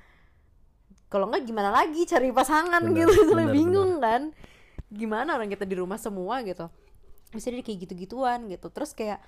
kalau 1.14 1.30
nggak 1.30 1.46
gimana 1.46 1.70
lagi 1.70 2.10
cari 2.10 2.34
pasangan 2.34 2.82
Benar, 2.82 2.98
gitu 2.98 3.14
Itu 3.14 3.34
benar, 3.38 3.54
bingung 3.56 3.92
kan 4.02 4.22
gimana 4.90 5.38
orang 5.38 5.50
kita 5.50 5.66
di 5.66 5.78
rumah 5.78 5.98
semua 5.98 6.42
gitu. 6.46 6.70
Bisa 7.34 7.50
jadi 7.50 7.66
kayak 7.66 7.90
gitu-gituan 7.90 8.50
gitu 8.50 8.70
terus 8.74 8.94
kayak 8.98 9.22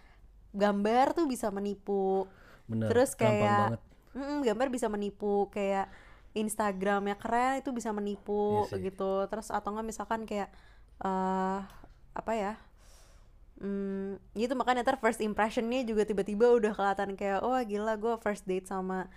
gambar 0.55 1.05
tuh 1.17 1.25
bisa 1.27 1.47
menipu 1.51 2.25
bener 2.69 2.89
terus 2.89 3.11
kayak 3.13 3.77
banget 3.77 3.81
mm, 4.17 4.39
gambar 4.47 4.67
bisa 4.73 4.87
menipu 4.89 5.47
kayak 5.53 5.87
Instagramnya 6.35 7.15
keren 7.15 7.63
itu 7.63 7.71
bisa 7.71 7.91
menipu 7.95 8.67
Iya 8.67 8.75
sih. 8.75 8.81
gitu 8.91 9.27
terus 9.31 9.47
atau 9.51 9.69
enggak 9.75 9.87
misalkan 9.91 10.21
kayak 10.29 10.49
eh 11.03 11.59
apa 12.15 12.33
ya 12.35 12.53
Hmm, 13.55 14.19
gitu 14.35 14.51
makanya 14.51 14.83
ntar 14.83 14.99
first 14.99 15.23
impressionnya 15.23 15.79
juga 15.87 16.03
tiba-tiba 16.03 16.51
udah 16.59 16.75
kelihatan 16.75 17.15
kayak 17.15 17.39
oh 17.39 17.55
gila 17.63 17.95
gue 17.95 18.13
first 18.19 18.43
date 18.43 18.67
sama 18.67 19.07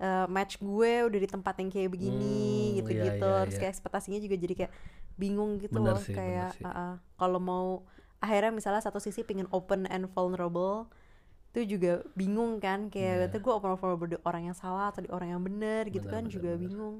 eh, 0.00 0.24
match 0.32 0.56
gue 0.64 1.04
udah 1.08 1.18
di 1.20 1.28
tempat 1.28 1.60
yang 1.60 1.68
kayak 1.68 1.92
begini 1.92 2.72
Hmm, 2.72 2.76
gitu-gitu 2.80 3.20
iya, 3.20 3.36
iya, 3.36 3.40
terus 3.44 3.54
iya. 3.54 3.60
kayak 3.60 3.72
ekspektasinya 3.76 4.18
juga 4.24 4.36
jadi 4.40 4.54
kayak 4.64 4.72
bingung 5.20 5.60
gitu 5.60 5.76
Bener 5.76 5.92
loh 5.92 6.00
sih, 6.00 6.16
kayak 6.16 6.56
ah, 6.64 6.68
ah. 6.72 6.92
kalau 7.20 7.36
mau 7.36 7.84
akhirnya 8.22 8.54
misalnya 8.54 8.78
satu 8.78 8.96
sisi 8.96 9.20
pingin 9.20 9.50
open 9.50 9.90
and 9.90 10.06
vulnerable 10.08 10.86
itu 11.52 11.76
juga 11.76 12.00
bingung 12.14 12.56
kan 12.56 12.88
kayak 12.88 13.28
Iya. 13.28 13.36
gue 13.36 13.52
open 13.52 13.74
and 13.74 13.80
vulnerable 13.82 14.08
di 14.08 14.18
orang 14.22 14.48
yang 14.48 14.56
salah 14.56 14.88
atau 14.88 15.02
di 15.02 15.10
orang 15.10 15.34
yang 15.34 15.42
benar 15.42 15.84
gitu 15.86 16.06
Bener, 16.06 16.14
kan 16.14 16.22
bener, 16.24 16.32
juga 16.32 16.50
bener. 16.54 16.62
bingung 16.64 16.96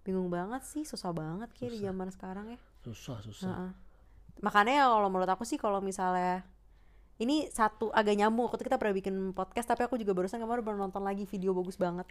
bingung 0.00 0.28
banget 0.30 0.62
sih 0.64 0.82
susah 0.82 1.12
banget 1.12 1.52
kayak 1.52 1.76
di 1.76 1.80
zaman 1.82 2.08
sekarang 2.08 2.46
ya 2.48 2.58
susah 2.80 3.20
susah 3.20 3.50
Heeh. 3.50 3.70
makanya 4.40 4.88
kalau 4.88 5.10
menurut 5.10 5.28
aku 5.28 5.44
sih 5.44 5.60
kalau 5.60 5.84
misalnya 5.84 6.46
ini 7.20 7.52
satu 7.52 7.92
agak 7.92 8.16
nyambung 8.16 8.48
waktu 8.48 8.64
kita 8.64 8.80
pernah 8.80 8.96
bikin 8.96 9.12
podcast 9.36 9.68
tapi 9.68 9.84
aku 9.84 10.00
juga 10.00 10.16
barusan 10.16 10.40
kemarin 10.40 10.64
baru 10.64 10.78
nonton 10.80 11.04
lagi 11.04 11.28
video 11.28 11.52
bagus 11.52 11.76
banget 11.76 12.08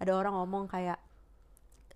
ada 0.00 0.12
orang 0.16 0.32
ngomong 0.32 0.64
kayak 0.64 0.96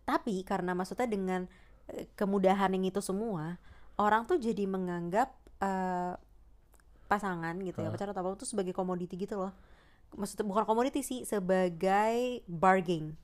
tapi 0.04 0.44
karena 0.44 0.76
maksudnya 0.76 1.08
dengan 1.08 1.48
eh, 1.88 2.04
kemudahan 2.12 2.68
yang 2.74 2.84
itu 2.84 3.00
semua 3.00 3.56
orang 3.96 4.28
tuh 4.28 4.36
jadi 4.36 4.68
menganggap 4.68 5.32
eh, 5.60 6.12
pasangan 7.06 7.54
gitu 7.60 7.80
ya 7.80 7.90
Hah? 7.90 7.92
pacar 7.92 8.08
atau 8.10 8.22
apa 8.22 8.38
tuh 8.38 8.46
sebagai 8.46 8.70
komoditi 8.70 9.14
gitu 9.14 9.34
loh 9.36 9.52
maksudnya 10.14 10.42
bukan 10.42 10.64
komoditi 10.64 11.00
sih 11.00 11.22
sebagai 11.22 12.42
bargain 12.46 13.14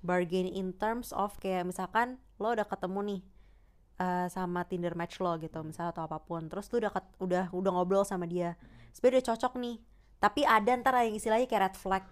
bargain 0.00 0.46
in 0.46 0.72
terms 0.72 1.10
of 1.12 1.34
kayak 1.36 1.64
misalkan 1.64 2.16
lo 2.36 2.52
udah 2.52 2.64
ketemu 2.64 3.00
nih 3.02 3.20
eh, 3.98 4.26
sama 4.28 4.64
Tinder 4.64 4.92
match 4.92 5.18
lo 5.18 5.34
gitu 5.36 5.60
misalnya 5.60 5.92
atau 5.92 6.04
apa 6.04 6.20
pun 6.20 6.46
terus 6.46 6.68
lu 6.70 6.80
udah 6.80 6.92
ket- 6.92 7.16
udah 7.18 7.44
udah 7.50 7.70
ngobrol 7.72 8.04
sama 8.04 8.24
dia 8.24 8.54
sebenarnya 8.92 9.20
udah 9.20 9.28
cocok 9.34 9.52
nih 9.56 9.76
tapi 10.16 10.40
ada 10.42 10.70
ntar 10.80 10.94
yang 11.04 11.16
istilahnya 11.16 11.44
kayak 11.44 11.62
red 11.72 11.76
flag 11.76 12.04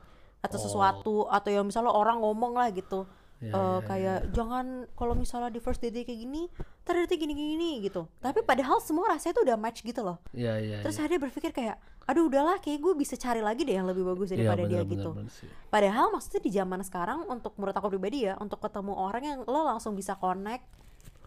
atau 0.45 0.59
Oh. 0.61 0.63
sesuatu 0.63 1.15
atau 1.29 1.49
yang 1.49 1.65
misalnya 1.65 1.89
orang 1.89 2.21
ngomong 2.21 2.53
lah 2.53 2.69
gitu 2.69 3.09
Ya, 3.43 3.51
Eh, 3.51 3.61
ya, 3.61 3.79
kayak 3.85 4.19
jangan 4.33 4.87
kalau 4.95 5.13
misalnya 5.13 5.51
di 5.51 5.61
first 5.61 5.83
date 5.83 6.07
kayak 6.07 6.17
gini 6.17 6.49
nanti 6.87 7.15
gini 7.19 7.35
gini 7.35 7.71
gitu 7.83 8.07
tapi 8.23 8.41
padahal 8.41 8.79
semua 8.81 9.11
rasanya 9.13 9.35
tuh 9.37 9.45
udah 9.45 9.57
match 9.61 9.85
gitu 9.85 10.01
loh 10.01 10.17
ya 10.33 10.57
ya 10.57 10.81
terus 10.81 10.97
ya. 10.97 11.05
akhirnya 11.05 11.21
berpikir 11.29 11.51
kayak 11.53 11.77
aduh 12.07 12.31
udahlah 12.31 12.57
kayak 12.63 12.81
gue 12.81 12.95
bisa 12.97 13.19
cari 13.19 13.45
lagi 13.45 13.67
deh 13.67 13.77
yang 13.77 13.85
lebih 13.85 14.05
bagus 14.07 14.33
Iya, 14.33 14.49
daripada 14.49 14.65
dia 14.65 14.81
bener, 14.85 14.93
gitu 14.97 15.11
bener, 15.13 15.29
bener 15.29 15.35
sih. 15.35 15.49
Padahal 15.69 16.07
maksudnya 16.15 16.41
di 16.41 16.51
zaman 16.55 16.81
sekarang 16.87 17.19
untuk 17.27 17.53
menurut 17.59 17.77
aku 17.77 17.89
pribadi 17.91 18.29
ya 18.29 18.39
untuk 18.41 18.61
ketemu 18.65 18.93
orang 18.97 19.23
yang 19.25 19.39
lo 19.45 19.61
langsung 19.67 19.93
bisa 19.93 20.15
connect, 20.17 20.65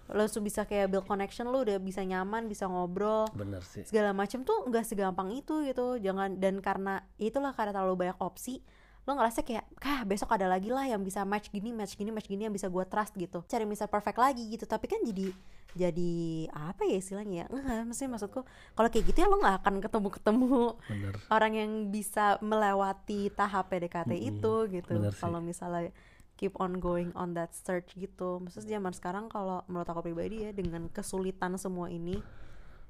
lo 0.10 0.24
langsung 0.24 0.42
bisa 0.42 0.64
kayak 0.64 0.88
build 0.90 1.06
connection 1.06 1.50
lo 1.52 1.62
udah 1.62 1.78
bisa 1.78 2.02
nyaman, 2.02 2.48
bisa 2.48 2.66
ngobrol 2.66 3.28
bener 3.36 3.62
sih 3.62 3.84
segala 3.84 4.14
macam 4.16 4.42
tuh 4.42 4.66
nggak 4.70 4.86
segampang 4.88 5.34
itu 5.34 5.66
gitu. 5.68 5.98
Jangan 6.00 6.40
dan 6.40 6.64
karena 6.64 7.04
itulah 7.20 7.52
karena 7.54 7.76
terlalu 7.76 8.08
banyak 8.08 8.18
opsi 8.22 8.62
lo 9.08 9.16
ngerasa 9.16 9.40
kayak 9.40 9.64
kah 9.80 10.04
besok 10.04 10.36
ada 10.36 10.52
lagi 10.52 10.68
lah 10.68 10.84
yang 10.84 11.00
bisa 11.00 11.24
match 11.24 11.48
gini 11.48 11.72
match 11.72 11.96
gini 11.96 12.12
match 12.12 12.28
gini 12.28 12.44
yang 12.44 12.52
bisa 12.52 12.68
gue 12.68 12.84
trust 12.84 13.16
gitu. 13.16 13.40
Cari 13.48 13.64
misal 13.64 13.88
perfect 13.88 14.20
lagi 14.20 14.44
gitu 14.52 14.68
tapi 14.68 14.92
kan 14.92 15.00
jadi 15.00 15.32
jadi 15.72 16.14
apa 16.52 16.84
ya 16.84 17.00
istilahnya 17.00 17.36
ya? 17.44 17.46
Enggak 17.48 17.88
mesti 17.88 18.04
maksudku 18.12 18.44
kalau 18.76 18.90
kayak 18.92 19.08
gitu 19.08 19.18
ya 19.24 19.32
lo 19.32 19.40
nggak 19.40 19.64
akan 19.64 19.76
ketemu 19.80 20.10
ketemu 20.12 20.60
bener. 20.92 21.14
orang 21.36 21.54
yang 21.56 21.72
bisa 21.88 22.36
melewati 22.44 23.32
tahap 23.32 23.72
PDKT 23.72 24.12
Mm-mm. 24.12 24.30
itu 24.36 24.54
gitu. 24.76 24.94
Kalau 25.16 25.40
misalnya 25.40 25.96
keep 26.36 26.54
on 26.60 26.84
going 26.84 27.16
on 27.16 27.32
that 27.32 27.56
search 27.56 27.96
gitu. 27.96 28.44
Maksudnya 28.44 28.76
zaman 28.76 28.92
sekarang 28.92 29.26
kalau 29.32 29.64
menurut 29.72 29.88
aku 29.88 30.04
pribadi 30.12 30.44
ya 30.44 30.52
dengan 30.52 30.92
kesulitan 30.92 31.56
semua 31.56 31.88
ini 31.88 32.20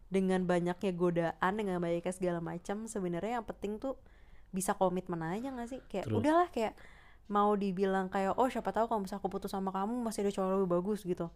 dengan 0.07 0.43
banyaknya 0.47 0.91
godaan 0.95 1.53
dengan 1.53 1.83
banyaknya 1.83 2.13
segala 2.15 2.39
macam 2.39 2.87
sebenarnya 2.87 3.39
yang 3.39 3.47
penting 3.47 3.75
tuh 3.75 3.99
bisa 4.51 4.73
komitmen 4.73 5.19
aja 5.21 5.51
gak 5.51 5.67
sih 5.69 5.79
kayak 5.91 6.07
True. 6.07 6.19
udahlah 6.23 6.47
kayak 6.49 6.73
mau 7.27 7.51
dibilang 7.53 8.07
kayak 8.07 8.39
oh 8.39 8.47
siapa 8.47 8.71
tahu 8.71 8.87
kalau 8.87 9.03
misalnya 9.03 9.19
aku 9.19 9.29
putus 9.29 9.51
sama 9.51 9.69
kamu 9.75 9.99
masih 9.99 10.23
ada 10.23 10.31
cowok 10.31 10.49
lebih 10.63 10.69
bagus 10.79 11.03
gitu 11.03 11.27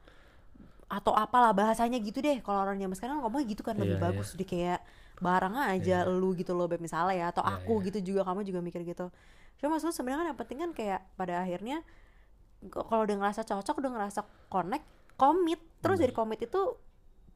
atau 0.92 1.16
apalah 1.16 1.52
bahasanya 1.56 2.00
gitu 2.04 2.20
deh 2.20 2.40
kalau 2.44 2.64
orang 2.68 2.80
zaman 2.80 2.96
sekarang 2.96 3.16
ngomongnya 3.24 3.48
gitu 3.56 3.62
kan 3.64 3.76
lebih 3.80 3.96
Iya, 3.96 4.00
iya. 4.00 4.08
bagus 4.12 4.30
di 4.36 4.44
kayak 4.44 4.80
barang 5.22 5.56
aja 5.56 5.98
lu 6.08 6.34
gitu 6.36 6.52
loh 6.56 6.68
Beb, 6.68 6.84
misalnya 6.84 7.16
ya 7.16 7.26
atau 7.32 7.44
Iya, 7.44 7.64
aku 7.64 7.74
iya. 7.80 7.86
gitu 7.92 7.98
juga 8.12 8.22
kamu 8.28 8.44
juga 8.48 8.60
mikir 8.60 8.82
gitu 8.84 9.08
cuma 9.60 9.78
maksudnya 9.78 9.96
sebenarnya 9.96 10.20
kan 10.20 10.28
yang 10.34 10.40
penting 10.40 10.58
kan 10.60 10.72
kayak 10.74 11.00
pada 11.16 11.34
akhirnya 11.44 11.78
kalau 12.72 13.04
udah 13.06 13.16
ngerasa 13.20 13.42
cocok 13.46 13.76
udah 13.84 13.92
ngerasa 13.94 14.20
connect 14.50 14.86
komit 15.16 15.60
terus 15.80 16.00
Bener. 16.00 16.08
dari 16.10 16.14
komit 16.16 16.40
itu 16.42 16.62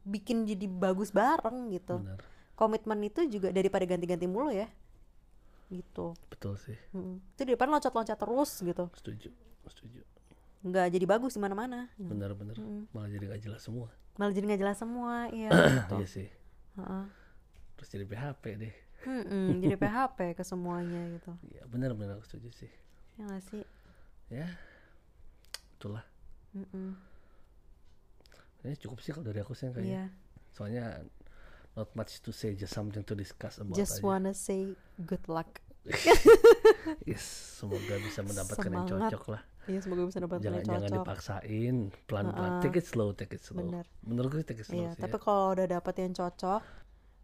bikin 0.06 0.44
jadi 0.44 0.66
bagus 0.68 1.12
bareng 1.12 1.70
gitu 1.72 2.00
bener 2.02 2.18
komitmen 2.56 3.04
itu 3.04 3.28
juga 3.28 3.52
daripada 3.52 3.84
ganti-ganti 3.84 4.24
mulu 4.24 4.48
ya 4.48 4.64
gitu. 5.68 6.14
Betul 6.28 6.54
sih. 6.56 6.76
Mm. 6.90 7.18
itu 7.34 7.42
daripada 7.42 7.70
loncat-loncat 7.72 8.16
terus 8.16 8.50
gitu. 8.58 8.84
Setuju 8.94 9.28
setuju. 9.66 10.00
Nggak 10.62 10.86
jadi 10.92 11.04
bagus 11.04 11.34
di 11.34 11.40
mana-mana. 11.40 11.90
Bener 11.96 12.30
bener 12.32 12.54
Mm. 12.56 12.90
malah 12.90 13.08
jadi 13.08 13.24
gak 13.30 13.42
jelas 13.42 13.62
semua. 13.62 13.88
Malah 14.16 14.32
jadi 14.32 14.44
nggak 14.48 14.62
jelas 14.62 14.78
semua 14.78 15.14
iya 15.28 15.50
gitu. 15.82 15.94
iya 15.98 16.06
sih. 16.08 16.28
Heeh. 16.76 17.04
terus 17.76 17.88
jadi 17.92 18.04
PHP 18.04 18.44
deh. 18.56 18.74
Mm-mm, 19.04 19.60
jadi 19.60 19.76
PHP 19.76 20.18
ke 20.34 20.42
semuanya 20.42 21.02
gitu. 21.12 21.30
Ya 21.52 21.62
bener 21.68 21.92
bener 21.92 22.16
aku 22.16 22.24
setuju 22.24 22.48
sih. 22.56 22.70
Ya 23.16 23.22
nggak 23.24 23.44
sih? 23.44 23.62
Ya 24.28 24.46
itulah. 25.76 26.02
Mm-mm. 26.52 26.96
ini 28.62 28.74
cukup 28.76 28.98
sih 28.98 29.12
kalau 29.12 29.22
dari 29.22 29.38
aku 29.38 29.52
sih 29.52 29.68
kayaknya. 29.68 29.86
Iya. 29.86 30.04
Soalnya 30.50 30.84
not 31.76 31.92
much 31.92 32.18
to 32.18 32.32
say 32.32 32.52
just 32.52 32.72
something 32.72 33.00
to 33.00 33.12
discuss 33.12 33.56
about 33.56 33.72
just 33.72 34.00
aja 34.00 34.06
wanna 34.06 34.32
say 34.32 34.72
good 34.98 35.20
luck 35.26 35.60
yes 37.06 37.22
semoga 37.56 37.94
bisa 37.98 38.20
mendapatkan 38.20 38.66
yang 38.66 38.84
Semangat. 38.84 39.10
cocok 39.12 39.24
lah 39.30 39.42
Iya 39.66 39.82
semoga 39.82 40.02
bisa 40.04 40.18
dapat 40.20 40.38
jangan 40.38 40.56
yang 40.56 40.66
jangan 40.68 40.82
cocok. 40.84 40.98
dipaksain 41.02 41.76
pelan 42.06 42.26
pelan 42.30 42.50
Heeh. 42.52 42.62
take 42.62 42.78
it 42.78 42.86
slow 42.86 43.08
take 43.12 43.34
it 43.34 43.42
slow 43.42 43.58
Bener. 43.60 43.84
menurutku 44.00 44.38
sih 44.38 44.46
take 44.46 44.62
it 44.62 44.66
slow 44.66 44.78
Iya, 44.78 44.90
sih 44.92 45.02
tapi 45.02 45.16
ya. 45.16 45.20
kalau 45.20 45.44
udah 45.52 45.66
dapet 45.68 45.94
yang 45.96 46.12
cocok, 46.12 46.62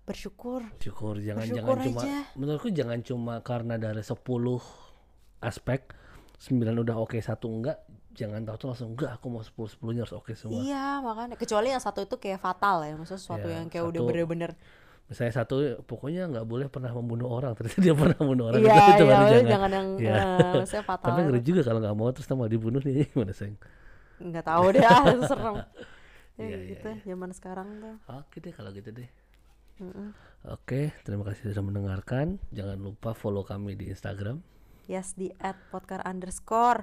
bersyukur. 0.03 0.61
syukur 0.77 1.15
jangan 1.17 1.43
bersyukur 1.45 1.63
jangan 1.71 1.87
cuma 1.87 2.01
aja. 2.03 2.19
menurutku 2.35 2.69
jangan 2.71 2.99
cuma 3.01 3.35
karena 3.41 3.75
dari 3.79 4.03
10 4.03 4.19
aspek 5.41 5.81
9 6.41 6.83
udah 6.83 6.97
oke 6.99 7.19
satu 7.19 7.47
enggak 7.47 7.79
jangan 8.13 8.41
tahu 8.43 8.57
tuh 8.57 8.67
langsung 8.71 8.89
enggak 8.93 9.11
aku 9.15 9.27
mau 9.29 9.41
10 9.41 9.53
10 9.77 9.93
nya 9.93 10.03
harus 10.03 10.15
oke 10.15 10.33
semua. 10.33 10.59
Iya 10.59 10.87
makanya. 11.01 11.35
Kecuali 11.35 11.69
yang 11.69 11.79
satu 11.79 12.01
itu 12.01 12.17
kayak 12.17 12.39
fatal 12.39 12.83
ya 12.83 12.93
maksudnya 12.93 13.19
sesuatu 13.19 13.47
Iya, 13.47 13.57
yang 13.59 13.67
kayak 13.67 13.85
udah 13.87 13.99
satu- 13.99 14.09
bener-bener. 14.09 14.53
misalnya 15.03 15.35
satu 15.35 15.55
pokoknya 15.83 16.25
nggak 16.27 16.47
boleh 16.47 16.67
pernah 16.67 16.89
membunuh 16.89 17.29
orang 17.29 17.53
ternyata 17.53 17.79
dia 17.79 17.93
pernah 17.93 18.17
membunuh 18.19 18.45
orang. 18.49 18.61
Iya 18.61 18.73
itu, 18.73 18.81
itu 18.81 19.03
iya 19.03 19.05
udah 19.05 19.19
jangan. 19.29 19.45
jangan 19.51 19.71
yang 19.71 19.89
Iya. 19.99 20.15
eh, 20.15 20.53
maksudnya 20.57 20.85
fatal. 20.91 21.07
tapi 21.07 21.21
ngeri 21.23 21.41
juga 21.43 21.61
kalau 21.63 21.79
nggak 21.81 21.95
mau 21.95 22.09
terus 22.09 22.27
mau 22.31 22.47
dibunuh 22.47 22.81
nih 22.81 22.95
gimana 23.11 23.33
sayang 23.33 23.57
nggak 24.23 24.45
tahu 24.47 24.65
deh 24.71 24.83
ah, 24.83 25.03
serem. 25.29 25.57
Ya 26.33 26.47
iya, 26.47 26.57
gitu 26.71 26.89
zaman 27.05 27.31
sekarang 27.31 27.69
tuh. 27.77 27.95
Oke 28.09 28.37
deh 28.39 28.53
kalau 28.53 28.71
gitu 28.71 28.89
deh. 28.91 29.09
Mm-mm. 29.79 30.15
Oke, 30.45 30.91
terima 31.03 31.23
kasih 31.23 31.51
sudah 31.51 31.61
mendengarkan. 31.61 32.39
Jangan 32.51 32.79
lupa 32.79 33.13
follow 33.13 33.43
kami 33.43 33.75
di 33.75 33.89
Instagram. 33.89 34.41
yes 34.85 35.13
di 35.13 35.31
at 35.39 35.55
podcast 35.69 36.03
underscore 36.03 36.83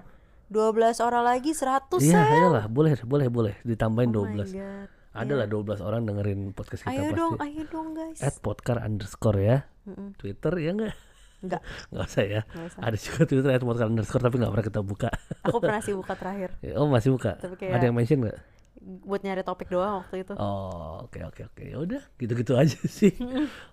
12 0.50 0.74
orang 1.00 1.24
lagi 1.24 1.52
100 1.54 2.02
Iya, 2.02 2.20
ayolah, 2.20 2.66
boleh, 2.66 2.98
boleh, 3.00 3.28
boleh. 3.28 3.54
Ditambahin 3.62 4.10
Oh 4.12 4.26
my 4.26 4.34
12. 4.42 4.54
God. 4.54 4.88
Ada 5.10 5.34
lah 5.36 5.48
12 5.48 5.80
orang 5.80 6.02
dengerin 6.04 6.40
podcast 6.52 6.82
kita 6.84 6.92
ayo 6.92 7.02
pasti. 7.04 7.18
dong 7.18 7.34
ayo 7.40 7.62
dong 7.66 7.88
guys 7.94 8.20
At 8.20 8.36
podcast 8.40 8.80
underscore 8.80 9.40
ya. 9.40 9.58
Mm-mm. 9.84 10.14
Twitter 10.16 10.54
ya 10.56 10.72
enggak? 10.72 10.94
Enggak, 11.40 11.62
Nggak 11.92 12.06
usah 12.06 12.24
ya. 12.24 12.42
nggak 12.46 12.66
usah. 12.68 12.80
Ada 12.84 12.98
juga 13.00 13.22
Twitter 13.24 13.52
at 13.52 13.64
podcast 13.64 13.90
underscore 13.90 14.22
tapi 14.22 14.36
nggak 14.38 14.52
pernah 14.52 14.66
kita 14.66 14.82
buka. 14.82 15.10
Aku 15.44 15.58
pernah 15.64 15.82
sih 15.82 15.94
buka 15.94 16.14
terakhir 16.14 16.50
oh 16.74 16.88
masih 16.88 17.10
buka? 17.12 17.32
Tapi 17.38 17.56
kayak- 17.56 17.74
Ada 17.74 17.84
yang 17.86 17.96
mention 17.96 18.20
nggak? 18.22 18.40
buat 18.80 19.22
nyari 19.22 19.44
topik 19.44 19.68
doang 19.68 20.02
waktu 20.02 20.24
itu. 20.24 20.34
Oh, 20.34 21.04
oke 21.04 21.20
oke 21.22 21.42
oke. 21.46 21.64
Ya 21.64 21.78
udah, 21.78 22.02
gitu-gitu 22.16 22.56
aja 22.56 22.80
sih. 22.88 23.12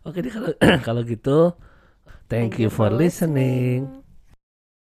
oke 0.03 0.19
deh 0.19 0.29
kalau 0.29 0.51
kalau 0.89 1.03
gitu. 1.03 1.55
Thank, 2.27 2.59
you 2.59 2.67
for 2.69 2.91
listening. 2.91 4.03